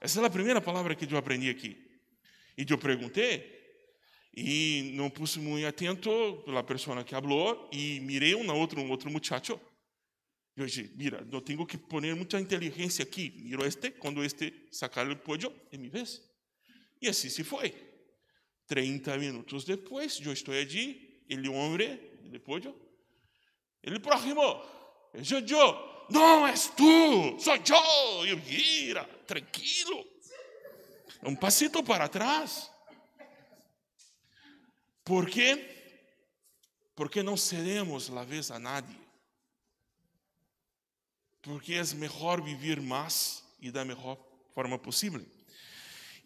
Essa 0.00 0.20
é 0.20 0.26
a 0.26 0.30
primeira 0.30 0.60
palavra 0.60 0.94
que 0.94 1.10
eu 1.10 1.18
aprendi 1.18 1.48
aqui. 1.48 1.76
E 2.56 2.66
eu 2.68 2.76
perguntei, 2.76 3.58
e 4.36 4.92
não 4.94 5.08
puse 5.08 5.38
muito 5.38 5.66
atento 5.66 6.42
pela 6.44 6.62
pessoa 6.62 7.02
que 7.02 7.14
falou, 7.14 7.68
e 7.72 7.98
mirei 8.00 8.34
um 8.34 8.50
outro, 8.54 8.80
um 8.80 8.90
outro 8.90 9.10
muchacho. 9.10 9.58
Eu 10.58 10.66
disse, 10.66 10.90
mira, 10.96 11.24
eu 11.30 11.40
tenho 11.40 11.64
que 11.64 11.78
pôr 11.78 12.02
muita 12.16 12.40
inteligência 12.40 13.04
aqui. 13.04 13.32
Miro 13.36 13.64
este, 13.64 13.92
quando 13.92 14.24
este 14.24 14.66
sacar 14.72 15.08
o 15.08 15.16
pollo, 15.16 15.54
e 15.70 15.78
me 15.78 15.88
vês. 15.88 16.20
E 17.00 17.08
assim 17.08 17.28
se 17.28 17.44
foi. 17.44 17.72
30 18.66 19.16
minutos 19.18 19.64
depois, 19.64 20.20
eu 20.20 20.32
estou 20.32 20.52
ali, 20.52 21.22
ele 21.28 21.48
homem, 21.48 22.00
ele 22.24 22.40
pollo, 22.40 22.74
ele 23.80 24.00
próximo, 24.00 24.42
eu, 25.14 25.38
eu, 25.38 26.06
não 26.10 26.44
és 26.44 26.66
tu, 26.66 27.38
sou 27.38 27.54
eu. 27.54 28.26
Eu, 28.26 28.36
mira, 28.38 29.04
tranquilo. 29.28 30.04
Um 31.22 31.36
passito 31.36 31.84
para 31.84 32.08
trás. 32.08 32.68
¿Por 35.04 35.30
quê? 35.30 35.76
Porque 36.96 37.22
não 37.22 37.36
cedemos 37.36 38.10
a 38.10 38.24
vez 38.24 38.50
a 38.50 38.58
nadie. 38.58 39.07
Porque 41.48 41.72
é 41.72 41.82
melhor 41.94 42.42
viver 42.42 42.78
mais 42.78 43.42
e 43.58 43.70
da 43.70 43.82
melhor 43.82 44.18
forma 44.54 44.78
possível. 44.78 45.24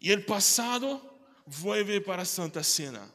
E 0.01 0.13
o 0.13 0.25
passado 0.25 1.01
vuelve 1.47 2.01
para 2.01 2.23
a 2.23 2.25
Santa 2.25 2.61
Cena 2.61 3.09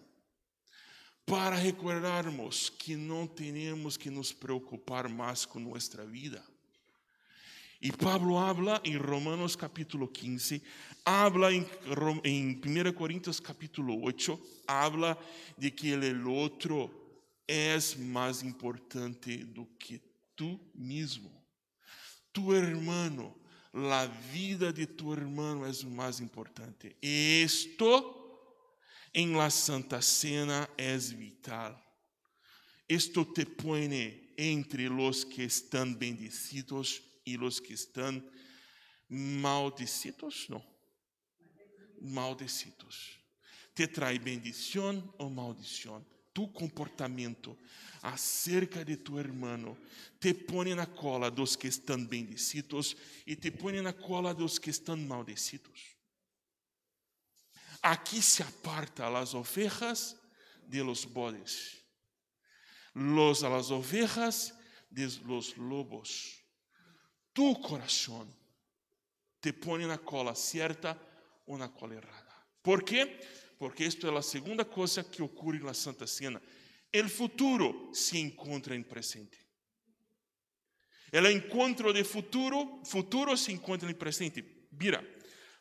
para 1.27 1.55
recordarmos 1.55 2.71
que 2.71 2.97
não 2.97 3.27
temos 3.27 3.99
que 3.99 4.09
nos 4.09 4.33
preocupar 4.33 5.07
mais 5.07 5.45
com 5.45 5.61
nossa 5.61 6.03
vida. 6.07 6.43
E 7.79 7.93
Pablo 7.93 8.39
habla 8.39 8.81
em 8.83 8.97
Romanos 8.97 9.55
capítulo 9.55 10.09
15, 10.09 10.63
habla 11.05 11.53
em, 11.53 11.67
em 12.25 12.59
1 12.65 12.93
Coríntios 12.95 13.39
capítulo 13.39 14.03
8, 14.03 14.41
habla 14.67 15.17
de 15.59 15.71
que 15.71 15.95
o 15.95 16.31
outro 16.31 16.91
é 17.47 17.77
mais 17.99 18.43
importante 18.43 19.45
do 19.45 19.67
que 19.79 20.01
tu 20.35 20.59
mesmo. 20.75 21.38
Tu 22.39 22.55
hermano, 22.55 23.35
a 23.75 24.07
vida 24.07 24.73
de 24.73 24.87
tu 24.87 25.13
hermano 25.13 25.67
é 25.67 25.71
o 25.85 25.91
mais 25.91 26.21
importante. 26.21 26.95
Esto 27.03 28.15
em 29.13 29.35
la 29.35 29.51
Santa 29.51 30.01
Cena 30.01 30.71
é 30.79 30.97
vital. 30.97 31.77
Esto 32.89 33.25
te 33.25 33.45
pone 33.45 34.33
entre 34.39 34.89
los 34.89 35.25
que 35.25 35.43
están 35.43 35.99
bendecidos 35.99 37.03
y 37.27 37.37
los 37.37 37.61
que 37.61 37.75
están 37.75 38.25
maldecidos, 39.09 40.49
não. 40.49 40.65
Maldecidos. 42.01 43.19
Te 43.75 43.89
trae 43.89 44.17
bendição 44.17 45.13
ou 45.19 45.29
maldição. 45.29 46.07
Tu 46.39 46.53
comportamento 46.53 47.59
acerca 48.01 48.85
de 48.85 48.97
tu 48.97 49.19
hermano 49.19 49.77
te 50.21 50.33
pone 50.33 50.73
na 50.73 50.87
cola 50.87 51.33
dos 51.33 51.57
que 51.57 51.67
estão 51.67 52.07
bendecidos 52.07 52.97
e 53.27 53.35
te 53.35 53.51
pone 53.51 53.83
na 53.83 53.93
cola 53.93 54.33
dos 54.33 54.57
que 54.57 54.71
estão 54.71 54.97
maldecidos. 54.97 55.97
Aqui 57.83 58.23
se 58.23 58.45
aparta 58.45 59.09
las 59.09 59.35
ovejas 59.35 60.15
de 60.63 60.81
los 60.81 61.05
bodes, 61.05 61.77
los 62.95 63.43
a 63.43 63.49
las 63.49 63.73
ovejas 63.73 64.55
de 64.89 65.09
los 65.27 65.57
lobos. 65.57 66.41
Tu 67.35 67.53
coração 67.57 68.33
te 69.41 69.53
põe 69.53 69.87
na 69.87 69.99
cola 69.99 70.37
certa 70.37 70.97
ou 71.49 71.59
na 71.59 71.69
cola 71.69 71.97
errada. 71.97 72.47
Por 72.63 72.85
quê? 72.85 73.07
Porque 73.07 73.48
isto 73.79 74.07
é 74.07 74.17
a 74.17 74.23
segunda 74.23 74.65
coisa 74.65 75.03
que 75.03 75.23
ocorre 75.23 75.59
na 75.59 75.75
Santa 75.75 76.07
Cena. 76.07 76.41
O 76.95 77.09
futuro 77.09 77.91
se 77.93 78.19
encontra 78.19 78.75
em 78.75 78.83
presente. 78.83 79.39
O 81.13 81.27
encontro 81.27 81.93
de 81.93 82.05
futuro, 82.05 82.81
futuro 82.85 83.37
se 83.37 83.53
encontra 83.53 83.91
em 83.91 83.95
presente. 83.95 84.45
Mira, 84.73 85.03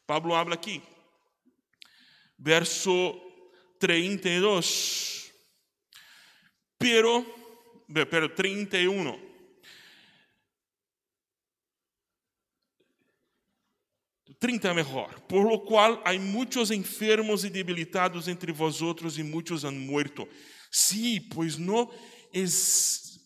Pablo 0.06 0.36
habla 0.36 0.56
aqui 0.56 0.82
verso 2.38 3.20
32. 3.80 5.34
Pero, 6.78 7.26
pero 8.10 8.30
31. 8.30 9.27
Trinta 14.39 14.73
mejor. 14.73 15.21
Por 15.28 15.50
lo 15.50 15.63
cual 15.63 16.00
hay 16.06 16.19
muchos 16.19 16.71
enfermos 16.71 17.43
y 17.43 17.50
debilitados 17.50 18.28
entre 18.28 18.52
vosotros 18.52 19.17
y 19.17 19.23
muchos 19.23 19.65
han 19.65 19.86
muerto. 19.86 20.28
Sí, 20.69 21.19
pues 21.19 21.58
no 21.58 21.89
es, 22.32 23.19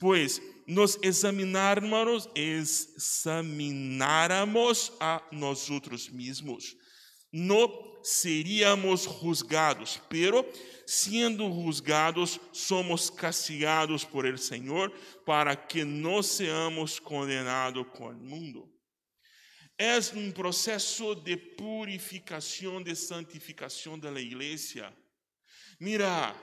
nos 0.65 0.97
examináramos, 1.01 2.29
examináramos 2.33 4.93
a 4.99 5.21
nosotros 5.31 6.09
mismos. 6.11 6.77
No 7.31 7.69
seríamos 8.03 9.05
juzgados, 9.05 10.01
pero 10.09 10.47
siendo 10.85 11.49
juzgados 11.49 12.39
somos 12.51 13.11
castigados 13.11 14.05
por 14.05 14.25
el 14.25 14.39
Señor 14.39 14.93
para 15.25 15.67
que 15.67 15.83
no 15.85 16.23
seamos 16.23 17.01
condenados 17.01 17.85
con 17.87 18.15
el 18.15 18.21
mundo. 18.21 18.70
Es 19.83 20.13
un 20.13 20.31
proceso 20.31 21.15
de 21.15 21.35
purificación, 21.37 22.83
de 22.83 22.95
santificación 22.95 23.99
de 23.99 24.11
la 24.11 24.19
iglesia. 24.19 24.93
Mira, 25.79 26.35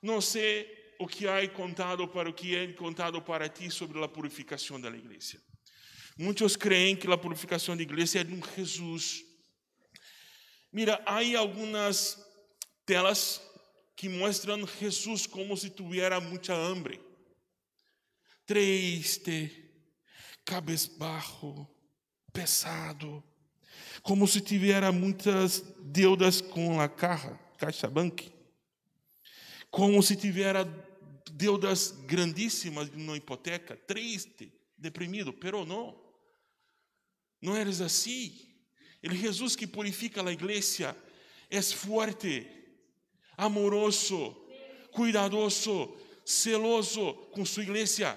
não 0.00 0.20
sei 0.20 0.94
o 0.96 1.08
que 1.08 1.26
há 1.26 1.48
contado 1.48 2.06
para 2.06 2.30
o 2.30 2.32
que 2.32 2.54
é 2.54 2.72
contado 2.74 3.20
para 3.20 3.48
ti 3.48 3.68
sobre 3.68 4.00
a 4.04 4.06
purificação 4.06 4.80
da 4.80 4.90
igreja. 4.90 5.42
Muitos 6.16 6.54
creem 6.54 6.94
que 6.94 7.10
a 7.10 7.18
purificação 7.18 7.76
da 7.76 7.82
igreja 7.82 8.20
é 8.20 8.24
de 8.24 8.32
um 8.32 8.40
Jesus 8.56 9.24
Mira, 10.72 11.02
há 11.04 11.18
algumas 11.36 12.16
telas 12.86 13.40
que 13.96 14.08
mostram 14.08 14.64
Jesus 14.66 15.26
como 15.26 15.56
se 15.56 15.70
tivesse 15.70 16.20
muita 16.20 16.54
hambre. 16.54 17.00
Triste, 18.46 19.50
cabisbaixo, 20.44 21.66
pesado, 22.38 23.20
como 24.00 24.28
se 24.28 24.40
tivesse 24.40 24.92
muitas 24.92 25.64
deudas 25.80 26.40
com 26.40 26.80
a 26.80 26.88
caixa, 26.88 27.36
caixa 27.58 27.88
banque, 27.88 28.30
como 29.72 30.00
se 30.00 30.14
tivesse 30.14 30.70
deudas 31.32 31.90
grandíssimas 32.06 32.90
numa 32.92 33.16
hipoteca, 33.16 33.76
triste, 33.76 34.52
deprimido, 34.76 35.32
pero 35.32 35.66
não, 35.66 36.00
não 37.42 37.56
eres 37.56 37.80
assim. 37.80 38.32
El 39.02 39.16
Jesus 39.16 39.56
que 39.56 39.66
purifica 39.66 40.22
a 40.22 40.32
igreja 40.32 40.96
é 41.50 41.60
forte, 41.60 42.46
amoroso, 43.36 44.36
cuidadoso, 44.92 45.96
celoso 46.24 47.14
com 47.32 47.44
sua 47.44 47.64
igreja. 47.64 48.16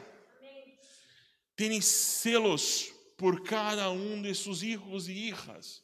Tem 1.55 1.81
celos 1.81 3.00
por 3.21 3.43
cada 3.43 3.91
um 3.91 4.19
de 4.19 4.33
seus 4.33 4.63
hijos 4.63 5.07
e 5.07 5.11
hijas. 5.11 5.83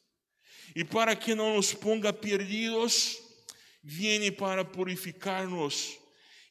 E 0.74 0.82
para 0.82 1.14
que 1.14 1.36
não 1.36 1.54
nos 1.54 1.72
ponga 1.72 2.12
perdidos, 2.12 3.16
viene 3.80 4.32
para 4.32 4.64
purificar-nos. 4.64 6.00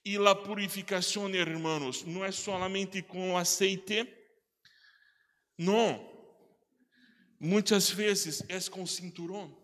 E 0.06 0.16
a 0.16 0.34
purificação, 0.34 1.28
hermanos, 1.36 2.06
não 2.06 2.24
é 2.24 2.32
solamente 2.32 3.02
com 3.02 3.38
aceite, 3.38 4.08
não 5.58 6.08
Muitas 7.38 7.90
vezes 7.90 8.42
é 8.48 8.58
com 8.70 8.88
cinturão. 8.88 9.56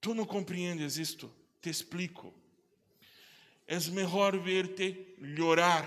Tu 0.00 0.14
não 0.14 0.24
compreendes 0.24 0.96
isto? 0.96 1.30
Te 1.60 1.68
explico. 1.68 2.34
É 3.66 3.78
melhor 3.90 4.36
ver-te 4.38 5.14
llorar 5.20 5.86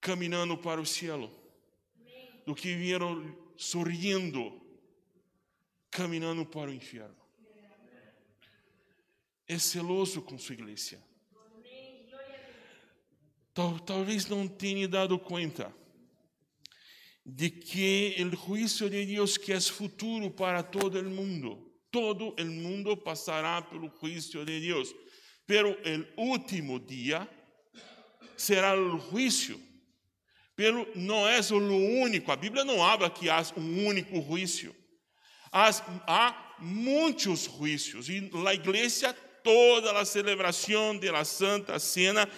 caminhando 0.00 0.56
para 0.56 0.80
o 0.80 0.86
cielo 0.86 1.30
do 2.46 2.54
que 2.54 2.74
vir 2.74 3.00
sorrindo 3.56 4.60
caminhando 5.90 6.46
para 6.46 6.70
o 6.70 6.74
inferno. 6.74 7.16
É 9.46 9.58
celoso 9.58 10.22
com 10.22 10.38
sua 10.38 10.54
igreja. 10.54 11.02
Talvez 13.84 14.26
não 14.26 14.46
tenha 14.46 14.86
dado 14.88 15.18
conta 15.18 15.74
de 17.26 17.50
que 17.50 18.16
o 18.20 18.36
juízo 18.36 18.88
de 18.88 19.04
Deus 19.04 19.36
que 19.36 19.52
é 19.52 19.60
futuro 19.60 20.30
para 20.30 20.62
todo 20.62 20.98
o 21.00 21.10
mundo, 21.10 21.70
todo 21.90 22.30
o 22.30 22.44
mundo 22.44 22.96
passará 22.96 23.60
pelo 23.60 23.92
juízo 24.00 24.44
de 24.44 24.60
Deus, 24.60 24.94
pero 25.46 25.76
o 26.16 26.22
último 26.22 26.78
dia 26.78 27.28
será 28.36 28.80
o 28.80 28.98
juízo. 28.98 29.60
Pelo, 30.60 30.86
não 30.94 31.26
é 31.26 31.40
o 31.40 32.02
único, 32.02 32.30
a 32.30 32.36
Bíblia 32.36 32.66
não 32.66 32.84
habla 32.84 33.08
que 33.08 33.30
há 33.30 33.42
um 33.56 33.86
único 33.86 34.20
juízo. 34.20 34.76
Há, 35.50 35.70
há 36.06 36.56
muitos 36.58 37.44
juízos. 37.44 38.10
E 38.10 38.30
a 38.46 38.52
igreja, 38.52 39.14
toda 39.42 39.98
a 39.98 40.04
celebração 40.04 40.98
da 40.98 41.24
Santa 41.24 41.78
Cena 41.78 42.28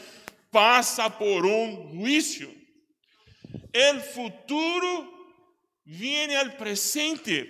passa 0.53 1.11
por 1.11 1.45
um 1.45 1.91
juízo. 1.91 2.49
O 3.75 4.01
futuro 4.15 5.13
vem 5.85 6.37
ao 6.37 6.51
presente 6.51 7.43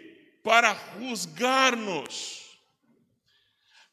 para 0.42 0.74
juzgar-nos. 0.98 2.40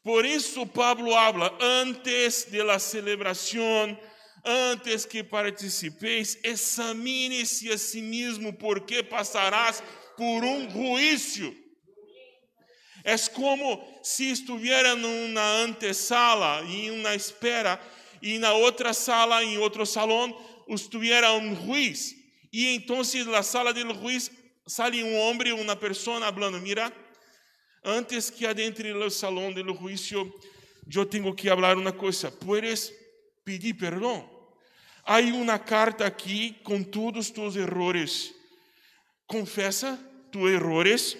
Por 0.02 0.24
isso 0.24 0.66
Pablo 0.66 1.14
habla 1.14 1.58
antes 1.60 2.46
de 2.50 2.62
la 2.62 2.78
antes 4.44 5.04
que 5.04 5.22
participeis, 5.22 6.38
examine-se 6.42 7.70
a 7.70 7.78
si 7.78 8.02
mesmo, 8.02 8.52
porque 8.52 9.02
passarás 9.02 9.82
por 10.16 10.44
um 10.44 10.70
juízo. 10.70 11.54
É 13.02 13.16
como 13.32 13.82
se 14.02 14.30
estivesse 14.30 14.94
numa 14.96 15.62
antesala, 15.62 16.62
em 16.64 16.90
uma 16.90 17.14
espera, 17.14 17.80
e 18.20 18.38
na 18.38 18.52
outra 18.52 18.92
sala, 18.92 19.42
em 19.42 19.56
outro 19.58 19.86
salão, 19.86 20.38
estivesse 20.68 21.26
um 21.26 21.66
juiz. 21.66 22.14
E 22.52 22.74
então, 22.74 23.00
na 23.26 23.42
sala 23.42 23.72
do 23.72 23.94
juiz, 23.94 24.30
sale 24.66 25.02
um 25.02 25.16
homem, 25.16 25.52
uma 25.52 25.76
pessoa, 25.76 26.20
falando: 26.20 26.60
Mira, 26.60 26.92
antes 27.84 28.28
que 28.28 28.46
adentre 28.46 28.92
no 28.92 29.10
salão 29.10 29.52
do 29.52 29.74
juízo, 29.74 30.30
eu 30.94 31.06
tenho 31.06 31.34
que 31.34 31.48
falar 31.48 31.78
uma 31.78 31.92
coisa. 31.92 32.30
Puedes 32.30 32.92
pedir 33.44 33.74
perdão. 33.74 34.28
Há 35.04 35.18
uma 35.20 35.58
carta 35.58 36.06
aqui 36.06 36.56
com 36.62 36.82
todos 36.82 37.26
os 37.26 37.32
teus 37.32 37.56
errores. 37.56 38.34
Confessa 39.26 39.98
tus 40.30 40.50
errores, 40.50 41.16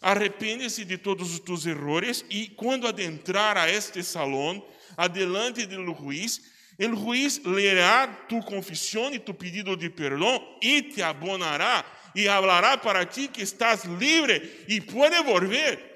arrepende-se 0.00 0.84
de 0.84 0.96
todos 0.96 1.32
os 1.32 1.40
teus 1.40 1.66
errores 1.66 2.24
e 2.30 2.48
quando 2.48 2.86
adentrar 2.86 3.56
a 3.56 3.70
este 3.70 4.02
salão, 4.02 4.64
adelante 4.96 5.66
do 5.66 5.94
juiz, 5.94 6.40
o 6.78 6.96
juiz 6.96 7.40
lerá 7.44 8.06
tu 8.28 8.40
confissão 8.40 9.12
e 9.12 9.18
tu 9.18 9.34
pedido 9.34 9.76
de 9.76 9.90
perdão 9.90 10.56
e 10.62 10.82
te 10.82 11.02
abonará 11.02 11.84
e 12.14 12.28
hablará 12.28 12.76
para 12.78 13.04
ti 13.04 13.28
que 13.28 13.42
estás 13.42 13.84
livre 13.84 14.64
e 14.68 14.80
pode 14.80 15.20
volver. 15.22 15.87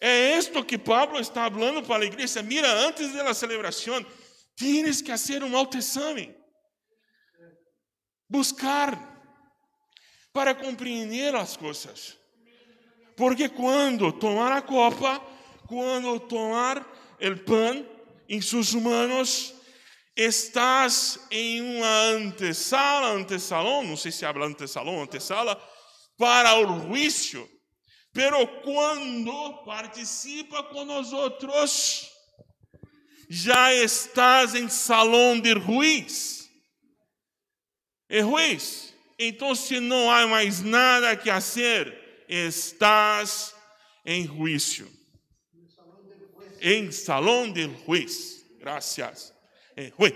É 0.00 0.36
isto 0.38 0.64
que 0.64 0.78
Pablo 0.78 1.18
está 1.18 1.50
falando 1.50 1.82
para 1.82 2.04
a 2.04 2.06
igreja. 2.06 2.42
Mira, 2.42 2.70
antes 2.72 3.12
da 3.12 3.34
celebração, 3.34 4.04
Tienes 4.58 5.00
que 5.00 5.12
hacer 5.12 5.44
um 5.44 5.56
autoexame. 5.56 6.34
Buscar 8.28 8.98
para 10.32 10.52
compreender 10.52 11.32
as 11.36 11.56
coisas. 11.56 12.18
Porque 13.16 13.48
quando 13.48 14.12
tomar 14.12 14.50
a 14.50 14.60
copa, 14.60 15.24
quando 15.68 16.18
tomar 16.18 16.80
o 17.20 17.36
pão 17.44 17.88
em 18.28 18.40
suas 18.40 18.74
mãos, 18.74 19.54
estás 20.16 21.24
em 21.30 21.76
uma 21.76 22.00
antesala, 22.16 23.12
antesalão, 23.12 23.84
não 23.84 23.96
sei 23.96 24.10
se 24.10 24.26
habla 24.26 24.46
antesalão, 24.46 25.00
antesala, 25.00 25.54
para 26.16 26.58
o 26.58 26.80
juízo. 26.80 27.48
Pero 28.12 28.46
quando 28.62 29.64
participa 29.64 30.62
outros, 31.12 32.10
já 33.28 33.72
estás 33.74 34.54
em 34.54 34.68
salão 34.68 35.38
de 35.38 35.52
juiz. 35.52 36.48
É 38.08 38.20
juiz. 38.20 38.94
Então, 39.18 39.54
se 39.54 39.80
não 39.80 40.10
há 40.10 40.26
mais 40.26 40.62
nada 40.62 41.16
que 41.16 41.30
fazer, 41.30 42.24
estás 42.28 43.54
em 44.04 44.26
juízo. 44.26 44.88
Em 46.60 46.90
salão 46.90 47.52
de 47.52 47.68
juiz. 47.84 48.44
Graças. 48.58 49.34
Em 49.76 49.92
juiz. 49.96 50.14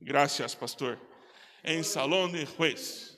Graças, 0.00 0.54
pastor. 0.54 1.00
Em 1.62 1.82
salão 1.82 2.30
de 2.30 2.44
juiz. 2.44 3.16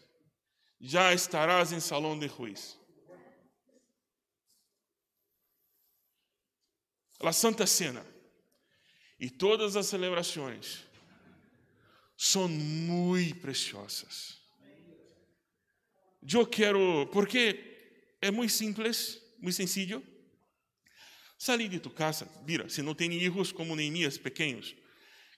Já 0.81 1.13
estarás 1.13 1.73
em 1.73 1.81
salão 1.81 2.19
de 2.19 2.29
juiz. 2.29 2.78
A 7.21 7.33
Santa 7.33 7.67
Cena 7.67 8.07
e 9.19 9.29
todas 9.29 9.77
as 9.77 9.87
celebrações 9.87 10.85
são 12.17 12.49
muito 12.49 13.41
preciosas. 13.41 14.39
Eu 16.31 16.47
quero, 16.47 17.07
porque 17.13 18.17
é 18.21 18.31
muito 18.31 18.53
simples, 18.53 19.21
muito 19.41 19.55
sencillo. 19.55 20.03
Salir 21.39 21.69
de 21.69 21.79
tu 21.79 21.91
casa, 21.91 22.29
mira, 22.47 22.69
se 22.69 22.83
não 22.83 22.95
tem 22.95 23.09
filhos 23.09 23.53
como 23.53 23.77
Neemias 23.77 24.19
pequenos, 24.19 24.75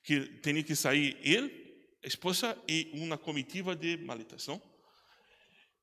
que 0.02 0.20
tem 0.38 0.62
que 0.62 0.74
sair 0.74 1.18
ele, 1.22 1.50
esposa 2.02 2.56
e 2.66 2.90
uma 2.94 3.18
comitiva 3.18 3.76
de 3.76 3.98
maletas, 3.98 4.46
não? 4.46 4.60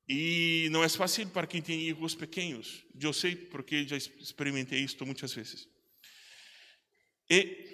E 0.10 0.70
não 0.72 0.84
é 0.84 0.90
fácil 0.90 1.28
para 1.30 1.46
quem 1.46 1.62
tem 1.62 1.94
filhos 1.94 2.16
pequenos. 2.16 2.84
Eu 3.00 3.14
sei 3.14 3.36
porque 3.36 3.88
já 3.88 3.98
experimentei 3.98 4.80
isto 4.80 5.06
muitas 5.06 5.34
vezes. 5.34 5.68
E 7.30 7.68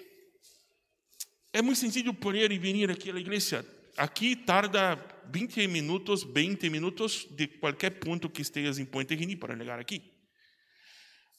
é 1.52 1.62
muito 1.62 1.78
sencillo 1.78 2.12
poder 2.12 2.56
vir 2.58 2.90
aqui 2.90 3.10
à 3.10 3.14
igreja. 3.14 3.64
Aqui 3.96 4.34
tarda 4.34 4.96
20 5.30 5.68
minutos, 5.68 6.24
20 6.24 6.68
minutos 6.68 7.26
de 7.30 7.46
qualquer 7.46 7.90
ponto 8.00 8.28
que 8.28 8.42
estejas 8.42 8.78
em 8.78 8.84
Puente 8.84 9.14
Rini 9.14 9.36
para 9.36 9.56
chegar 9.56 9.78
aqui. 9.78 10.02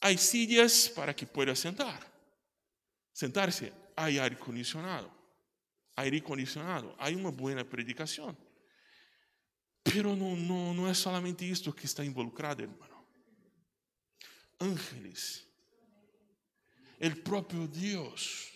Há 0.00 0.16
silhas 0.16 0.88
para 0.88 1.12
que 1.12 1.26
pueda 1.26 1.54
sentar. 1.54 2.00
Sentar-se. 3.12 3.72
Há 3.96 4.04
ar 4.22 4.36
condicionado. 4.36 5.10
Aire 5.96 6.20
condicionado. 6.20 6.94
Há 6.98 7.08
uma 7.10 7.32
boa 7.32 7.64
predicação. 7.64 8.36
Pero 9.82 10.16
não, 10.16 10.36
não, 10.36 10.74
não 10.74 10.88
é 10.88 10.94
solamente 10.94 11.48
isto 11.48 11.72
que 11.72 11.86
está 11.86 12.04
involucrado, 12.04 12.62
irmão. 12.62 13.06
Ángeles. 14.60 15.45
O 17.00 17.16
próprio 17.22 17.66
Deus 17.68 18.52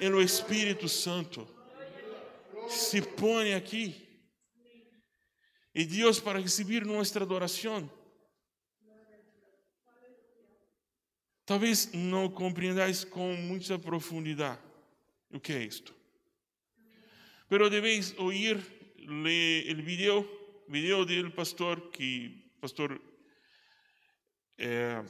o 0.00 0.20
Espírito 0.20 0.88
Santo 0.88 1.46
se 2.68 3.00
põe 3.02 3.54
aqui. 3.54 4.02
E 5.74 5.84
Deus 5.84 6.20
para 6.20 6.38
receber 6.38 6.84
nossa 6.84 7.20
adoração. 7.20 7.90
Talvez 11.44 11.92
não 11.92 12.30
compreendais 12.30 13.04
com 13.04 13.34
muita 13.36 13.78
profundidade 13.78 14.60
o 15.30 15.40
que 15.40 15.52
é 15.52 15.62
isto. 15.62 15.94
Pero 17.48 17.68
deveis 17.68 18.14
ouvir 18.16 18.56
o 18.56 19.82
vídeo, 19.82 20.64
vídeo 20.68 21.04
do 21.04 21.30
pastor 21.32 21.90
que 21.90 22.50
pastor 22.60 22.98
eh, 24.56 25.04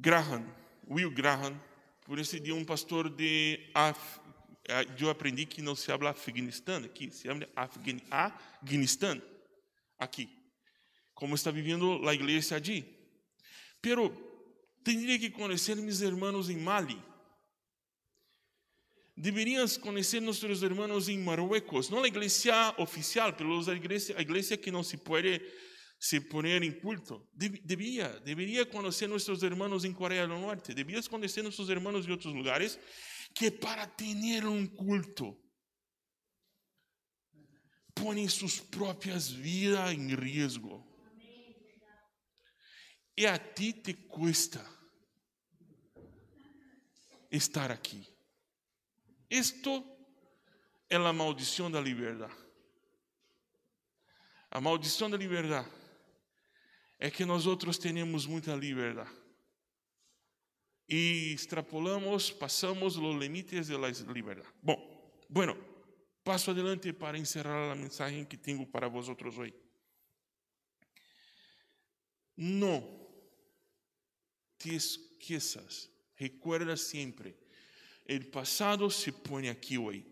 Graham 0.00 0.46
Will 0.88 1.10
Graham, 1.10 1.60
por 2.06 2.18
esse 2.18 2.40
dia 2.40 2.54
um 2.54 2.64
pastor 2.64 3.10
de 3.10 3.60
Af... 3.74 4.20
eu 4.98 5.10
aprendi 5.10 5.44
que 5.44 5.60
não 5.60 5.74
se 5.74 5.86
fala 5.86 6.10
Afeganistão 6.10 6.84
aqui, 6.84 7.10
se 7.10 7.24
chama 7.24 7.46
Afeganistão 7.54 9.20
aqui. 9.98 10.28
Como 11.14 11.34
está 11.34 11.50
vivendo 11.50 12.08
a 12.08 12.14
igreja 12.14 12.56
ali. 12.56 12.96
Pero 13.82 14.10
teria 14.84 15.18
que 15.18 15.30
conhecer 15.30 15.76
meus 15.76 16.00
irmãos 16.00 16.48
em 16.48 16.56
Mali. 16.56 17.02
Deveríamos 19.16 19.76
conhecer 19.76 20.20
nossos 20.20 20.62
irmãos 20.62 21.08
em 21.08 21.18
Marruecos, 21.18 21.90
não 21.90 22.04
a 22.04 22.06
igreja 22.06 22.72
oficial, 22.78 23.34
mas 23.40 23.68
a 23.68 23.74
igreja, 23.74 24.14
a 24.16 24.22
igreja 24.22 24.56
que 24.56 24.70
não 24.70 24.84
se 24.84 24.96
pode 24.96 25.42
se 25.98 26.20
poner 26.20 26.62
em 26.62 26.72
culto. 26.72 27.28
Debía, 27.32 28.08
debería 28.20 28.68
conocer 28.68 29.08
nuestros 29.08 29.42
hermanos 29.42 29.84
en 29.84 29.92
Corea 29.92 30.26
del 30.26 30.40
Norte, 30.40 30.74
debías 30.74 31.08
conocer 31.08 31.42
nuestros 31.42 31.68
hermanos 31.68 32.06
de 32.06 32.12
otros 32.12 32.34
lugares, 32.34 32.78
que 33.34 33.50
para 33.50 33.86
tener 33.96 34.46
un 34.46 34.66
culto 34.68 35.36
ponen 37.94 38.30
sus 38.30 38.60
propias 38.60 39.32
vidas 39.32 39.92
en 39.92 40.16
riesgo. 40.16 40.86
E 43.16 43.26
a 43.26 43.36
ti 43.36 43.72
te 43.72 44.06
cuesta 44.06 44.64
estar 47.28 47.72
aqui. 47.72 48.06
Isto 49.28 49.84
é 50.88 50.94
a 50.94 51.12
maldição 51.12 51.68
da 51.68 51.80
liberdade. 51.80 52.32
A 54.52 54.60
maldição 54.60 55.10
da 55.10 55.16
liberdade 55.16 55.68
é 56.98 57.10
que 57.10 57.24
nós 57.24 57.46
outros 57.46 57.78
temos 57.78 58.26
muita 58.26 58.54
liberdade. 58.54 59.10
E 60.88 61.32
extrapolamos, 61.34 62.30
passamos 62.30 62.96
os 62.96 63.16
limites 63.16 63.68
da 63.68 64.12
liberdade. 64.12 64.48
Bom, 64.62 64.98
Bueno, 65.28 65.58
passo 66.24 66.50
adelante 66.50 66.90
para 66.92 67.18
encerrar 67.18 67.70
a 67.70 67.74
mensagem 67.74 68.24
que 68.24 68.36
tenho 68.36 68.66
para 68.66 68.88
vosotros 68.88 69.36
hoje. 69.36 69.54
Não 72.34 73.06
te 74.56 74.74
esqueças, 74.74 75.90
recuerda 76.14 76.76
sempre, 76.76 77.36
o 78.08 78.24
passado 78.30 78.90
se 78.90 79.12
põe 79.12 79.50
aqui 79.50 79.76
hoje, 79.76 80.06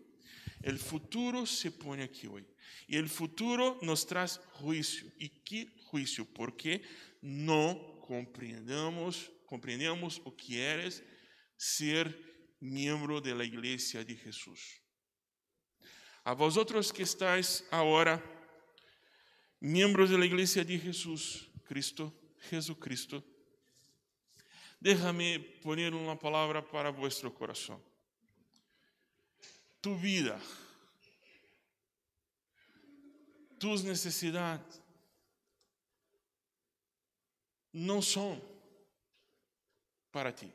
o 0.63 0.77
futuro 0.77 1.47
se 1.47 1.71
põe 1.71 2.03
aqui 2.03 2.27
hoje. 2.27 2.45
E 2.87 2.99
o 2.99 3.09
futuro 3.09 3.79
nos 3.81 4.03
traz 4.05 4.39
juízo. 4.61 5.11
E 5.19 5.27
que 5.27 5.69
juízo? 5.89 6.25
Porque 6.25 6.81
não 7.21 7.75
compreendemos, 8.01 9.29
compreendemos 9.45 10.21
o 10.23 10.31
que 10.31 10.57
eres 10.57 11.03
ser 11.57 12.15
membro 12.59 13.19
da 13.19 13.43
igreja 13.43 14.03
de 14.03 14.15
Jesus. 14.15 14.81
A 16.23 16.33
vosotros 16.33 16.91
que 16.91 17.01
estáis 17.01 17.63
agora, 17.71 18.21
membros 19.61 20.09
da 20.09 20.25
igreja 20.25 20.63
de 20.63 20.77
Jesus 20.77 21.49
Cristo, 21.65 22.13
Jesucristo, 22.49 23.23
déjame 24.79 25.39
poner 25.61 25.93
uma 25.93 26.15
palavra 26.15 26.61
para 26.61 26.91
vuestro 26.91 27.31
coração. 27.31 27.81
Tu 29.81 29.95
vida, 29.95 30.39
tus 33.59 33.83
necessidades 33.83 34.81
não 37.73 38.01
são 38.01 38.41
para 40.11 40.31
ti, 40.31 40.51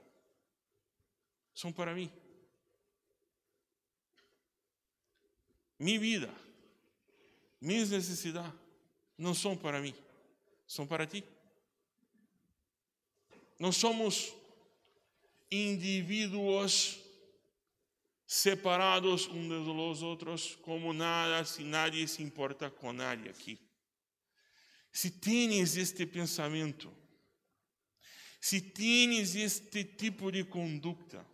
são 1.55 1.72
para 1.72 1.94
mim. 1.94 2.11
Minha 5.79 5.98
vida, 5.98 6.35
minhas 7.61 7.90
necessidades 7.90 8.53
não 9.18 9.35
são 9.35 9.57
para 9.57 9.81
mim, 9.81 9.94
são 10.66 10.87
para 10.87 11.07
ti. 11.07 11.25
Nós 13.59 13.77
somos 13.77 14.33
indivíduos 15.51 16.98
separados 18.27 19.27
uns 19.27 19.48
dos 19.48 20.03
outros, 20.03 20.57
como 20.62 20.92
nada, 20.92 21.44
se 21.44 21.62
nadie 21.62 22.09
se 22.09 22.22
importa 22.22 22.70
com 22.70 22.92
nadie 22.92 23.29
aqui. 23.29 23.59
Se 24.90 25.11
tens 25.11 25.77
este 25.77 26.07
pensamento, 26.07 26.90
se 28.42 28.61
tens 28.61 29.37
este 29.37 29.85
tipo 29.85 30.33
de 30.33 30.42
conduta, 30.42 31.24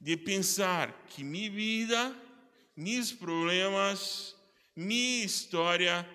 de 0.00 0.16
pensar 0.16 1.06
que 1.08 1.22
minha 1.22 1.50
vida, 1.50 2.16
meus 2.74 3.12
problemas, 3.12 4.34
minha 4.74 5.26
história, 5.26 6.08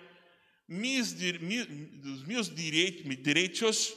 mis, 0.66 1.12
mis, 1.40 1.68
os 2.04 2.24
meus 2.24 2.52
direitos, 2.52 3.94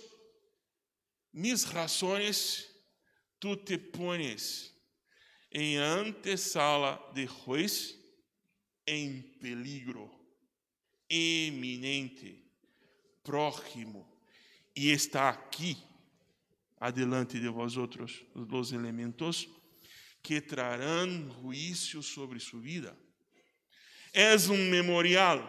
minhas 1.33 1.63
razões, 1.63 2.69
tu 3.39 3.57
te 3.57 3.75
pones 3.75 4.71
em 5.51 5.77
antesala 5.77 7.01
de 7.15 7.25
juiz 7.25 7.97
em 8.85 9.23
peligro 9.41 10.07
eminente, 11.09 12.47
próximo, 13.23 14.07
e 14.75 14.91
está 14.91 15.29
aqui, 15.29 15.75
adelante 16.79 17.39
de 17.39 17.47
vós 17.47 17.77
outros, 17.77 18.23
os 18.35 18.71
elementos 18.71 19.47
que 20.21 20.41
trarão 20.41 21.29
juízo 21.41 22.01
sobre 22.01 22.39
sua 22.39 22.59
vida. 22.59 22.97
É 24.13 24.35
um 24.49 24.69
memorial. 24.69 25.39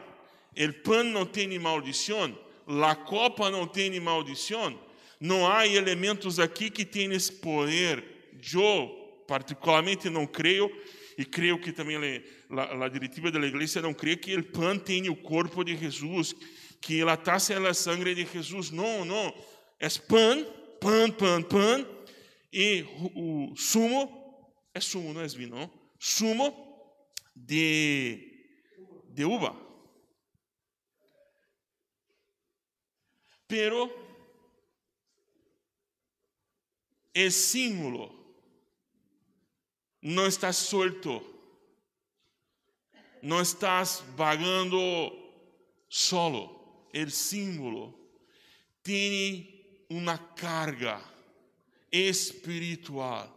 O 0.56 0.72
pão 0.82 1.04
não 1.04 1.24
tem 1.24 1.58
maldição, 1.58 2.38
a 2.66 2.94
copa 2.94 3.50
não 3.50 3.66
tem 3.66 3.98
maldição. 4.00 4.78
Não 5.20 5.50
há 5.50 5.66
elementos 5.66 6.38
aqui 6.38 6.70
que 6.70 6.84
têm 6.84 7.12
esse 7.12 7.32
poder. 7.32 8.04
Eu 8.52 9.22
particularmente 9.26 10.10
não 10.10 10.26
creio, 10.26 10.70
e 11.16 11.24
creio 11.24 11.58
que 11.58 11.72
também 11.72 11.96
a, 12.50 12.84
a 12.84 12.88
diretiva 12.88 13.30
da 13.30 13.38
igreja 13.40 13.80
não 13.80 13.94
crê 13.94 14.16
que 14.16 14.36
o 14.36 14.44
pão 14.44 14.78
tem 14.78 15.08
o 15.08 15.16
corpo 15.16 15.64
de 15.64 15.76
Jesus, 15.76 16.34
que 16.80 17.02
a 17.02 17.16
taça 17.16 17.54
é 17.54 17.68
a 17.68 17.74
sangue 17.74 18.14
de 18.14 18.26
Jesus. 18.26 18.70
Não, 18.70 19.04
não. 19.04 19.34
É 19.80 19.88
pão, 20.06 20.46
pão, 20.80 21.10
pão, 21.10 21.42
pão, 21.42 22.06
e 22.52 22.82
o, 23.14 23.52
o 23.52 23.56
sumo, 23.56 24.52
é 24.74 24.80
sumo, 24.80 25.12
não 25.12 25.22
é 25.22 25.46
não? 25.46 25.70
Sumo 25.98 26.54
de, 27.34 28.54
de 29.10 29.24
uva. 29.24 29.54
Pero 33.48 33.90
é 37.14 37.30
símbolo 37.30 38.16
não 40.06 40.28
estás 40.28 40.56
solto, 40.56 41.20
não 43.20 43.42
estás 43.42 44.04
vagando 44.16 44.78
solo. 45.88 46.88
O 46.94 47.10
símbolo 47.10 47.92
tem 48.84 49.55
uma 49.88 50.18
carga 50.18 51.02
espiritual 51.90 53.32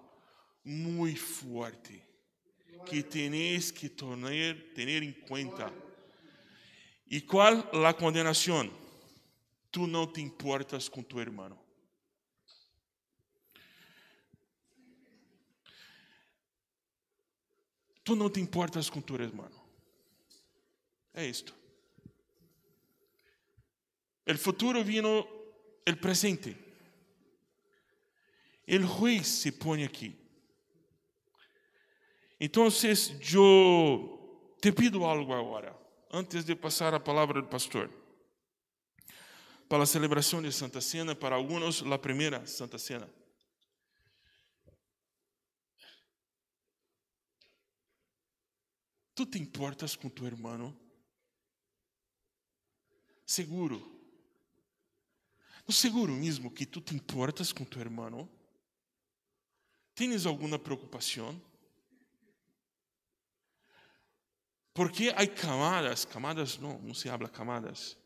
muito 0.64 1.20
forte 1.20 2.02
que 2.86 3.04
tenéis 3.04 3.72
que 3.72 3.90
tener, 3.90 4.74
tener 4.74 5.04
em 5.04 5.12
conta. 5.12 5.72
E 7.08 7.22
qual 7.22 7.54
a 7.86 7.94
condenação? 7.94 8.72
Tu 9.72 9.86
não 9.86 10.08
te 10.08 10.22
importas 10.22 10.90
com 10.90 11.04
tu 11.04 11.20
irmão. 11.20 11.58
Tu 18.04 18.16
não 18.16 18.30
te 18.30 18.40
importas 18.40 18.90
com 18.90 19.02
tu 19.02 19.16
hermano. 19.22 19.62
É 21.14 21.26
isto. 21.26 21.54
El 24.26 24.38
futuro 24.38 24.84
vino 24.84 25.38
el 25.86 25.98
presente. 26.00 26.56
El 28.65 28.86
juiz 28.86 29.28
se 29.28 29.52
põe 29.52 29.84
aqui. 29.84 30.15
Então, 32.39 32.63
eu 32.63 34.56
te 34.62 34.72
pido 34.72 35.04
algo 35.04 35.34
agora, 35.34 35.76
antes 36.12 36.46
de 36.46 36.56
passar 36.56 36.94
a 36.94 37.00
palavra 37.00 37.42
do 37.42 37.48
pastor. 37.48 37.89
Para 39.68 39.84
a 39.84 39.86
celebração 39.86 40.42
de 40.42 40.52
Santa 40.52 40.82
Cena, 40.82 41.13
para 41.13 41.36
alguns, 41.36 41.84
a 41.84 41.98
primeira 41.98 42.46
Santa 42.46 42.78
Cena. 42.78 43.10
¿Tú 49.13 49.26
te 49.26 49.38
importas 49.38 49.98
com 49.98 50.10
tu 50.10 50.26
hermano? 50.26 50.80
Seguro. 53.26 53.99
Seguro 55.71 56.12
mesmo 56.12 56.51
que 56.51 56.65
tu 56.65 56.82
te 56.82 56.95
importas 56.95 57.53
com 57.53 57.63
tu 57.63 57.79
hermano? 57.79 58.29
¿Tienes 59.95 60.25
alguma 60.25 60.58
preocupação? 60.58 61.39
Porque 64.73 65.13
há 65.15 65.27
camadas, 65.27 66.05
camadas 66.05 66.58
não, 66.58 66.79
não 66.79 66.93
se 66.93 67.10
habla 67.10 67.27
camadas, 67.27 67.97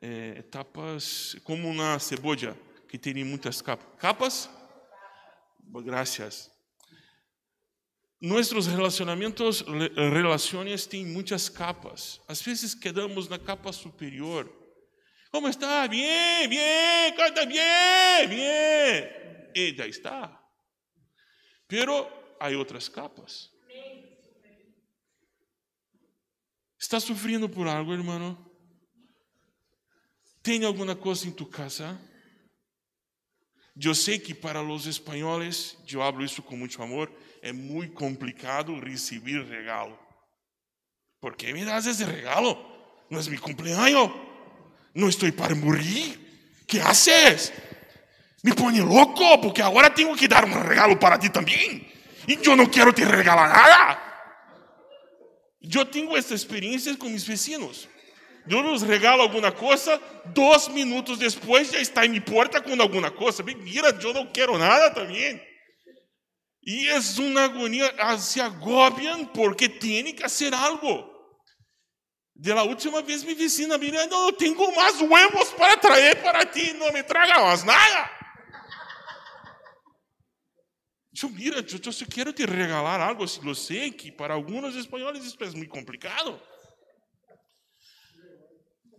é, 0.00 0.38
etapas 0.38 1.36
como 1.44 1.68
uma 1.68 1.98
cebolla 1.98 2.56
que 2.88 2.96
tem 2.98 3.22
muitas 3.24 3.60
capas. 3.60 3.86
Capas? 3.98 4.50
Graças. 5.84 6.50
Nossos 8.20 8.66
relacionamentos, 8.66 9.64
relações 9.96 10.86
têm 10.86 11.04
muitas 11.04 11.48
capas. 11.48 12.20
Às 12.28 12.40
vezes 12.40 12.74
quedamos 12.74 13.28
na 13.28 13.38
capa 13.38 13.72
superior. 13.72 14.61
Como 15.32 15.48
está? 15.48 15.88
Bem, 15.88 16.46
bem, 16.46 17.14
canta 17.16 17.46
bem, 17.46 18.28
bem. 18.28 19.48
E 19.54 19.74
já 19.74 19.86
está. 19.86 20.38
Pero 21.66 22.06
há 22.38 22.48
outras 22.50 22.86
capas. 22.86 23.50
Está 26.78 27.00
sofrendo 27.00 27.48
por 27.48 27.66
algo, 27.66 27.94
irmão? 27.94 28.36
Tem 30.42 30.64
alguma 30.66 30.94
coisa 30.94 31.26
em 31.26 31.30
tu 31.32 31.46
casa? 31.46 31.98
Eu 33.80 33.94
sei 33.94 34.18
que 34.18 34.34
para 34.34 34.62
os 34.62 34.84
espanhóis, 34.84 35.78
eu 35.90 36.02
hablo 36.02 36.22
isso 36.22 36.42
com 36.42 36.58
muito 36.58 36.82
amor, 36.82 37.10
é 37.40 37.52
muito 37.52 37.94
complicado 37.94 38.78
receber 38.78 39.46
regalo. 39.46 39.98
¿Por 41.20 41.36
que 41.36 41.54
me 41.54 41.64
das 41.64 41.86
esse 41.86 42.04
regalo? 42.04 42.54
Não 43.08 43.18
é 43.18 43.22
meu 43.22 43.40
cumpleaños. 43.40 44.31
Não 44.94 45.08
estou 45.08 45.30
para 45.32 45.54
morrer. 45.54 46.18
Que 46.66 46.80
haces? 46.80 47.52
Me 48.42 48.54
põe 48.54 48.80
louco, 48.80 49.38
porque 49.38 49.62
agora 49.62 49.90
tenho 49.90 50.16
que 50.16 50.26
dar 50.26 50.44
um 50.44 50.62
regalo 50.62 50.96
para 50.96 51.18
ti 51.18 51.28
também. 51.28 51.86
E 52.26 52.38
eu 52.44 52.56
não 52.56 52.66
quero 52.66 52.92
te 52.92 53.04
regalar 53.04 53.48
nada. 53.48 54.02
Eu 55.62 55.84
tenho 55.84 56.16
essa 56.16 56.34
experiência 56.34 56.96
com 56.96 57.08
meus 57.08 57.24
vecinos. 57.24 57.88
Eu 58.48 58.60
los 58.60 58.82
regalo 58.82 59.22
alguma 59.22 59.52
coisa, 59.52 60.00
dois 60.26 60.66
minutos 60.66 61.18
depois 61.18 61.70
já 61.70 61.80
está 61.80 62.04
em 62.04 62.08
minha 62.08 62.20
porta 62.20 62.60
com 62.60 62.80
alguma 62.80 63.10
coisa. 63.10 63.42
Mira, 63.42 63.96
eu 64.02 64.12
não 64.12 64.26
quero 64.26 64.58
nada 64.58 64.90
também. 64.90 65.40
E 66.64 66.88
é 66.88 66.98
uma 67.18 67.44
agonia, 67.44 67.92
se 68.18 68.40
agobiam 68.40 69.24
porque 69.26 69.68
têm 69.68 70.12
que 70.12 70.22
fazer 70.22 70.52
algo. 70.54 71.11
De 72.42 72.52
la 72.52 72.64
última 72.64 73.00
vez 73.02 73.22
mi 73.22 73.34
vecina, 73.34 73.78
mira, 73.78 74.04
não 74.08 74.32
tenho 74.32 74.74
mais 74.74 75.00
huevos 75.00 75.50
para 75.52 75.76
trazer 75.76 76.20
para 76.24 76.44
ti, 76.44 76.72
não 76.72 76.92
me 76.92 77.00
traga 77.04 77.40
mais 77.40 77.62
nada. 77.62 78.10
Eu, 81.22 81.28
mira, 81.28 81.58
eu, 81.58 81.80
eu 81.86 81.92
só 81.92 82.04
quero 82.04 82.32
te 82.32 82.44
regalar 82.44 83.00
algo, 83.00 83.22
eu 83.22 83.54
sei 83.54 83.92
que 83.92 84.10
para 84.10 84.34
alguns 84.34 84.74
espanhóis 84.74 85.24
isso 85.24 85.36
é 85.40 85.50
muito 85.50 85.70
complicado. 85.70 86.42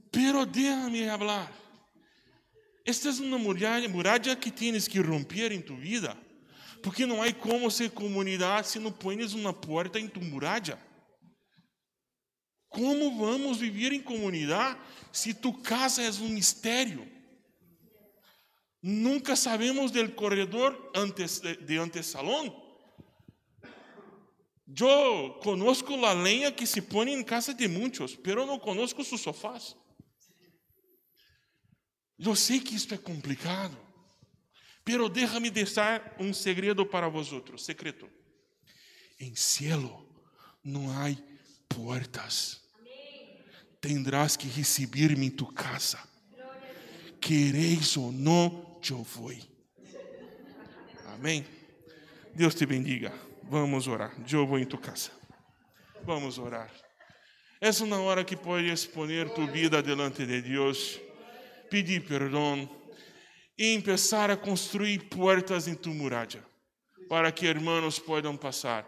Pero 0.09 0.45
déjame 0.45 1.09
hablar. 1.09 1.51
Esta 2.85 3.09
é 3.09 3.11
uma 3.11 3.37
muralha 3.37 4.37
que 4.37 4.51
tienes 4.51 4.87
que 4.87 5.01
romper 5.01 5.51
em 5.51 5.61
tu 5.61 5.75
vida. 5.75 6.17
Porque 6.81 7.05
não 7.05 7.21
há 7.21 7.33
como 7.33 7.69
ser 7.69 7.91
comunidade 7.91 8.69
se 8.69 8.79
não 8.79 8.89
pões 8.89 9.33
uma 9.33 9.51
porta 9.51 9.99
em 9.99 10.07
tu 10.07 10.21
muralha. 10.21 10.79
Como 12.73 13.19
vamos 13.19 13.59
viver 13.59 13.93
em 13.93 14.01
comunidade 14.01 14.79
se 15.11 15.31
tu 15.31 15.53
casa 15.53 16.01
é 16.01 16.09
um 16.09 16.29
mistério? 16.29 17.07
Nunca 18.81 19.35
sabemos 19.35 19.91
del 19.91 20.15
corredor 20.15 20.91
antes 20.95 21.39
de, 21.39 21.77
antesalón. 21.77 22.51
Eu 24.67 25.39
conozco 25.43 25.93
a 26.03 26.13
lenha 26.13 26.51
que 26.51 26.65
se 26.65 26.81
põe 26.81 27.13
em 27.13 27.23
casa 27.23 27.53
de 27.53 27.67
muitos, 27.67 28.15
pero 28.15 28.43
não 28.45 28.57
conozco 28.57 29.03
sus 29.03 29.21
sofás. 29.21 29.77
Eu 32.17 32.35
sei 32.35 32.59
que 32.59 32.75
isto 32.75 32.95
é 32.95 32.97
complicado, 32.97 33.77
pero 34.83 35.07
déjame 35.09 35.51
deixar 35.51 36.15
um 36.19 36.33
segredo 36.33 36.85
para 36.87 37.07
vosotros, 37.07 37.63
secreto. 37.63 38.09
Em 39.19 39.35
cielo 39.35 40.09
não 40.63 40.89
há 40.89 41.15
portas. 41.69 42.62
Tendrás 43.83 44.37
que 44.37 44.47
receber-me 44.47 45.25
em 45.25 45.29
tu 45.29 45.45
casa. 45.45 45.99
Quereis 47.19 47.97
ou 47.97 48.13
não, 48.13 48.79
eu 48.89 49.03
vou. 49.03 49.33
Amém. 51.07 51.45
Deus 52.33 52.55
te 52.55 52.65
bendiga. 52.65 53.11
Vamos 53.43 53.89
orar. 53.89 54.15
Eu 54.31 54.47
vou 54.47 54.57
em 54.57 54.65
tu 54.65 54.77
casa. 54.77 55.11
Vamos 56.05 56.37
orar. 56.37 56.71
Essa 57.59 57.83
é 57.83 57.85
uma 57.85 57.99
hora 57.99 58.23
que 58.23 58.37
podes 58.37 58.85
poner 58.85 59.29
tu 59.31 59.45
vida 59.47 59.83
delante 59.83 60.25
de 60.25 60.41
Deus 60.41 60.97
pedir 61.69 62.05
perdão 62.05 62.69
e 63.57 63.81
começar 63.81 64.31
a 64.31 64.37
construir 64.37 65.09
portas 65.09 65.67
em 65.67 65.75
tu 65.75 65.89
muralha, 65.89 66.41
para 67.09 67.33
que 67.33 67.45
irmãos 67.45 67.99
possam 67.99 68.37
passar 68.37 68.87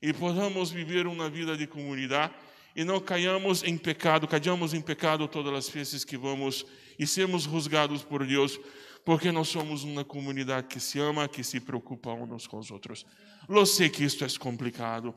e 0.00 0.14
podamos 0.14 0.70
viver 0.70 1.06
uma 1.06 1.28
vida 1.28 1.58
de 1.58 1.66
comunidade 1.66 2.32
e 2.74 2.84
não 2.84 3.00
caiamos 3.00 3.62
em 3.62 3.76
pecado, 3.76 4.26
caiamos 4.26 4.74
em 4.74 4.80
pecado 4.80 5.26
todas 5.28 5.52
as 5.54 5.68
vezes 5.68 6.04
que 6.04 6.16
vamos 6.16 6.64
e 6.98 7.06
sermos 7.06 7.44
juzgados 7.44 8.02
por 8.02 8.26
Deus, 8.26 8.60
porque 9.04 9.32
nós 9.32 9.48
somos 9.48 9.82
uma 9.84 10.04
comunidade 10.04 10.68
que 10.68 10.80
se 10.80 10.98
ama, 10.98 11.28
que 11.28 11.42
se 11.42 11.60
preocupa 11.60 12.12
uns 12.12 12.46
com 12.46 12.58
os 12.58 12.70
outros. 12.70 13.04
Eu 13.48 13.66
sei 13.66 13.88
que 13.88 14.04
isto 14.04 14.24
é 14.24 14.28
complicado, 14.38 15.14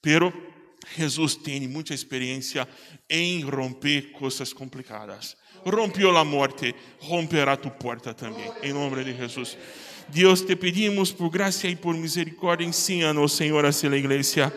pero 0.00 0.32
Jesus 0.96 1.34
tem 1.34 1.66
muita 1.66 1.92
experiência 1.92 2.68
em 3.08 3.42
romper 3.42 4.12
coisas 4.12 4.52
complicadas 4.52 5.36
rompió 5.70 6.16
a 6.16 6.24
morte, 6.24 6.74
romperá 7.00 7.56
tu 7.56 7.70
porta 7.70 8.12
também, 8.14 8.50
em 8.62 8.72
nome 8.72 9.02
de 9.04 9.16
Jesus. 9.16 9.56
Deus, 10.08 10.42
te 10.42 10.54
pedimos 10.54 11.12
por 11.12 11.30
graça 11.30 11.66
e 11.66 11.76
por 11.76 11.94
misericórdia, 11.94 12.66
ensina-nos, 12.66 13.32
Senhor, 13.32 13.64
a 13.64 13.72
ser 13.72 13.92
a 13.92 13.96
igreja. 13.96 14.52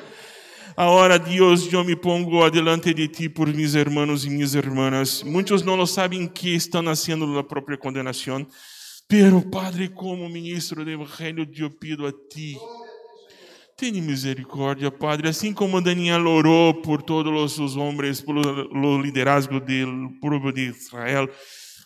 Agora, 0.78 1.18
Deus, 1.18 1.74
eu 1.74 1.84
me 1.84 1.96
pongo 1.96 2.44
adelante 2.44 2.94
de 2.94 3.08
ti 3.08 3.28
por 3.28 3.52
mis 3.52 3.74
hermanos 3.74 4.24
e 4.24 4.30
minhas 4.30 4.54
irmãs. 4.54 5.24
Muitos 5.24 5.64
não 5.64 5.76
lo 5.76 5.88
sabem 5.88 6.28
que 6.28 6.54
estão 6.54 6.84
nascendo 6.84 7.36
a 7.40 7.44
própria 7.44 7.76
condenação. 7.76 8.46
Pero, 9.08 9.42
Padre, 9.42 9.90
como 9.90 10.30
ministro 10.30 10.86
do 10.86 10.92
Evangelho, 10.92 11.50
eu 11.58 11.72
pido 11.72 12.06
a 12.06 12.12
ti 12.12 12.60
Tenha 13.78 14.02
misericórdia, 14.02 14.90
Padre, 14.90 15.30
assim 15.30 15.54
como 15.54 15.80
Daniel 15.80 16.26
orou 16.26 16.74
por 16.82 17.00
todos 17.04 17.60
os 17.60 17.76
homens, 17.76 18.20
pelo 18.20 19.00
liderazgo 19.00 19.60
do 19.60 20.20
povo 20.20 20.52
de 20.52 20.62
Israel, 20.62 21.30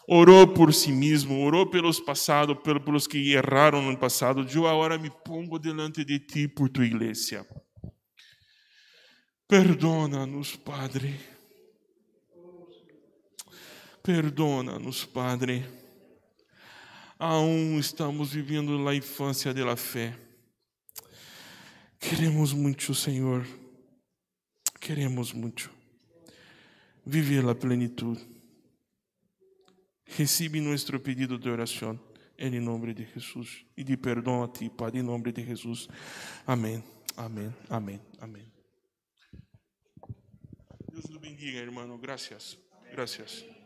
orou 0.07 0.47
por 0.47 0.73
si 0.73 0.89
mesmo, 0.89 1.45
orou 1.45 1.69
pelos 1.69 1.99
passados, 1.99 2.57
pelos 2.63 3.07
que 3.07 3.33
erraram 3.33 3.81
no 3.81 3.97
passado. 3.97 4.47
Eu 4.53 4.67
agora 4.67 4.97
me 4.97 5.09
pongo 5.09 5.59
delante 5.59 6.05
de 6.05 6.17
ti 6.19 6.47
por 6.47 6.69
tua 6.69 6.85
igreja. 6.85 7.45
Perdona-nos, 9.52 10.56
Padre. 10.56 11.20
Perdona-nos, 14.02 15.04
Padre. 15.04 15.66
Aún 17.20 17.78
estamos 17.78 18.32
vivendo 18.32 18.88
a 18.88 18.95
infância 18.95 19.54
da 19.54 19.76
fé 19.76 20.18
Queremos 21.99 22.54
muito, 22.54 22.95
Senhor. 22.95 23.45
Queremos 24.80 25.34
muito 25.34 25.70
viver 27.06 27.45
a 27.49 27.54
plenitude. 27.54 28.26
Recebe 30.06 30.62
nosso 30.62 30.97
pedido 31.02 31.38
de 31.38 31.49
oração 31.49 31.99
em 32.38 32.58
nome 32.62 32.93
de 32.93 33.06
Jesus 33.14 33.66
e 33.76 33.84
de 33.84 33.97
perdão 33.97 34.43
a 34.43 34.47
ti, 34.47 34.70
Pai, 34.70 34.91
em 34.93 35.04
nome 35.04 35.34
de 35.34 35.43
Jesus. 35.43 35.89
Amém. 36.47 36.82
Amém. 37.18 37.54
Amém. 37.70 37.99
Amém. 38.18 38.51
Deus 41.41 41.49
o 41.49 41.51
bendiga, 41.51 41.59
irmão. 41.59 41.97
Graças. 41.97 42.57
Graças. 42.91 43.61